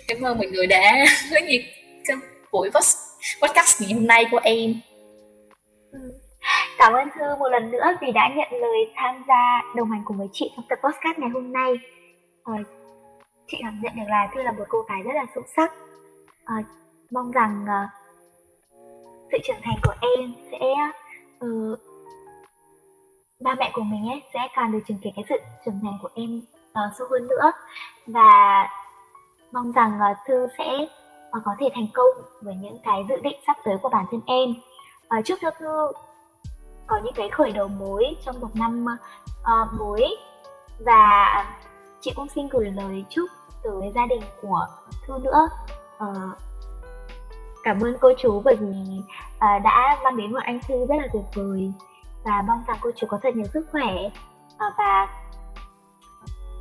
Cảm 0.09 0.22
ơn 0.22 0.38
mọi 0.38 0.46
người 0.46 0.66
đã 0.66 1.05
lắng 1.31 1.44
nghe 1.46 1.62
cái 2.05 2.16
buổi 2.53 2.70
podcast 3.42 3.81
ngày 3.81 3.92
hôm 3.92 4.07
nay 4.07 4.25
của 4.31 4.40
em. 4.42 4.75
Ừ. 5.92 5.98
Cảm 6.79 6.92
ơn 6.92 7.09
Thư 7.14 7.37
một 7.38 7.48
lần 7.48 7.70
nữa 7.70 7.85
vì 8.01 8.12
đã 8.12 8.29
nhận 8.37 8.61
lời 8.61 8.92
tham 8.96 9.25
gia 9.29 9.62
đồng 9.77 9.90
hành 9.90 10.03
cùng 10.05 10.18
với 10.18 10.29
chị 10.33 10.51
trong 10.57 10.64
tập 10.68 10.79
podcast 10.83 11.18
ngày 11.18 11.31
hôm 11.31 11.53
nay. 11.53 11.72
Ờ, 12.44 12.55
chị 13.46 13.59
cảm 13.62 13.81
nhận 13.83 13.92
được 13.96 14.09
là 14.09 14.29
Thư 14.35 14.42
là 14.42 14.53
một 14.53 14.64
cô 14.68 14.79
gái 14.88 15.03
rất 15.03 15.12
là 15.14 15.27
xuất 15.35 15.44
sắc. 15.57 15.72
Ờ, 16.44 16.55
mong 17.11 17.31
rằng 17.31 17.64
uh, 17.64 18.01
sự 19.32 19.38
trưởng 19.44 19.60
thành 19.62 19.76
của 19.82 19.94
em 20.00 20.34
sẽ 20.50 20.58
uh, 21.44 21.78
ba 23.40 23.54
mẹ 23.58 23.70
của 23.74 23.82
mình 23.82 24.08
ấy 24.08 24.22
sẽ 24.34 24.40
càng 24.54 24.72
được 24.72 24.78
chứng 24.88 24.98
kiến 24.98 25.12
cái 25.16 25.24
sự 25.28 25.36
trưởng 25.64 25.80
thành 25.82 25.98
của 26.02 26.08
em 26.14 26.42
uh, 26.70 26.92
sâu 26.98 27.08
hơn 27.10 27.28
nữa. 27.28 27.52
Và 28.06 28.68
mong 29.52 29.72
rằng 29.72 29.98
uh, 30.10 30.16
Thư 30.26 30.46
sẽ 30.58 30.86
uh, 31.36 31.42
có 31.44 31.52
thể 31.58 31.68
thành 31.74 31.86
công 31.94 32.24
với 32.42 32.54
những 32.54 32.78
cái 32.84 33.04
dự 33.08 33.16
định 33.16 33.40
sắp 33.46 33.56
tới 33.64 33.76
của 33.82 33.88
bản 33.88 34.04
thân 34.10 34.20
em. 34.26 34.54
Uh, 35.18 35.24
chúc 35.24 35.38
cho 35.42 35.50
Thư 35.50 35.92
có 36.86 37.00
những 37.04 37.14
cái 37.14 37.28
khởi 37.28 37.52
đầu 37.52 37.68
mới 37.68 38.16
trong 38.24 38.40
một 38.40 38.50
năm 38.54 38.86
uh, 39.40 39.80
mới. 39.80 40.16
Và 40.86 41.44
chị 42.00 42.12
cũng 42.16 42.28
xin 42.28 42.48
gửi 42.48 42.70
lời 42.70 43.04
chúc 43.08 43.28
tới 43.62 43.92
gia 43.94 44.06
đình 44.06 44.22
của 44.42 44.66
thư 45.06 45.18
nữa. 45.18 45.48
Uh, 46.04 46.51
cảm 47.64 47.81
ơn 47.81 47.96
cô 48.01 48.12
chú 48.18 48.42
bởi 48.44 48.57
vì 48.57 48.77
à, 49.38 49.59
đã 49.59 49.96
mang 50.05 50.16
đến 50.16 50.33
một 50.33 50.42
anh 50.42 50.61
thư 50.68 50.87
rất 50.88 50.94
là 50.98 51.07
tuyệt 51.12 51.25
vời 51.35 51.72
và 52.25 52.42
mong 52.46 52.64
rằng 52.68 52.77
cô 52.81 52.90
chú 52.96 53.07
có 53.11 53.18
thật 53.22 53.37
nhiều 53.37 53.46
sức 53.55 53.66
khỏe 53.72 54.11
ờ, 54.59 54.66
và 54.79 55.09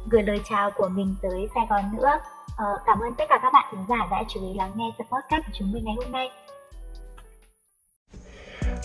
gửi 0.09 0.23
lời 0.23 0.41
chào 0.49 0.71
của 0.71 0.87
mình 0.87 1.15
tới 1.21 1.49
Sài 1.55 1.65
Gòn 1.69 1.83
nữa 1.97 2.19
À, 2.57 2.65
cảm 2.85 2.99
ơn 2.99 3.13
tất 3.13 3.25
cả 3.29 3.39
các 3.41 3.53
bạn 3.53 3.65
thính 3.71 3.85
giả 3.89 4.07
đã 4.11 4.23
chú 4.29 4.39
ý 4.41 4.53
lắng 4.53 4.71
nghe 4.75 4.91
tập 4.97 5.03
podcast 5.03 5.45
của 5.45 5.51
chúng 5.53 5.71
mình 5.73 5.83
ngày 5.85 5.95
hôm 5.97 6.11
nay 6.11 6.29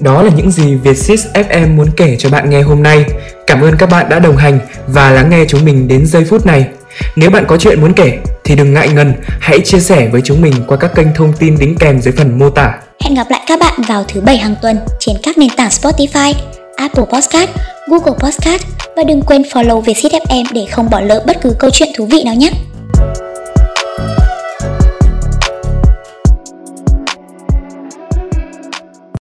đó 0.00 0.22
là 0.22 0.30
những 0.36 0.50
gì 0.50 0.74
Vietsis 0.74 1.26
FM 1.34 1.76
muốn 1.76 1.86
kể 1.96 2.16
cho 2.18 2.30
bạn 2.30 2.50
nghe 2.50 2.62
hôm 2.62 2.82
nay. 2.82 3.04
Cảm 3.46 3.60
ơn 3.60 3.74
các 3.78 3.88
bạn 3.90 4.08
đã 4.08 4.18
đồng 4.18 4.36
hành 4.36 4.58
và 4.86 5.10
lắng 5.10 5.30
nghe 5.30 5.44
chúng 5.48 5.64
mình 5.64 5.88
đến 5.88 6.06
giây 6.06 6.24
phút 6.24 6.46
này. 6.46 6.68
Nếu 7.16 7.30
bạn 7.30 7.44
có 7.48 7.56
chuyện 7.56 7.80
muốn 7.80 7.92
kể 7.92 8.18
thì 8.44 8.54
đừng 8.54 8.74
ngại 8.74 8.88
ngần, 8.88 9.14
hãy 9.40 9.60
chia 9.60 9.80
sẻ 9.80 10.08
với 10.12 10.20
chúng 10.24 10.40
mình 10.40 10.52
qua 10.66 10.76
các 10.76 10.94
kênh 10.94 11.14
thông 11.14 11.32
tin 11.38 11.58
đính 11.58 11.76
kèm 11.78 12.00
dưới 12.00 12.14
phần 12.16 12.38
mô 12.38 12.50
tả. 12.50 12.74
Hẹn 13.00 13.14
gặp 13.14 13.30
lại 13.30 13.40
các 13.46 13.60
bạn 13.60 13.82
vào 13.88 14.04
thứ 14.08 14.20
bảy 14.20 14.36
hàng 14.36 14.54
tuần 14.62 14.78
trên 15.00 15.16
các 15.22 15.38
nền 15.38 15.50
tảng 15.56 15.68
Spotify, 15.68 16.32
Apple 16.76 17.04
Podcast, 17.12 17.50
Google 17.88 18.18
Podcast 18.18 18.62
và 18.96 19.02
đừng 19.04 19.22
quên 19.22 19.42
follow 19.42 19.80
Vietsit 19.80 20.12
FM 20.12 20.44
để 20.52 20.66
không 20.70 20.90
bỏ 20.90 21.00
lỡ 21.00 21.24
bất 21.26 21.36
cứ 21.42 21.56
câu 21.58 21.70
chuyện 21.70 21.88
thú 21.96 22.06
vị 22.06 22.22
nào 22.24 22.34
nhé. 22.34 22.50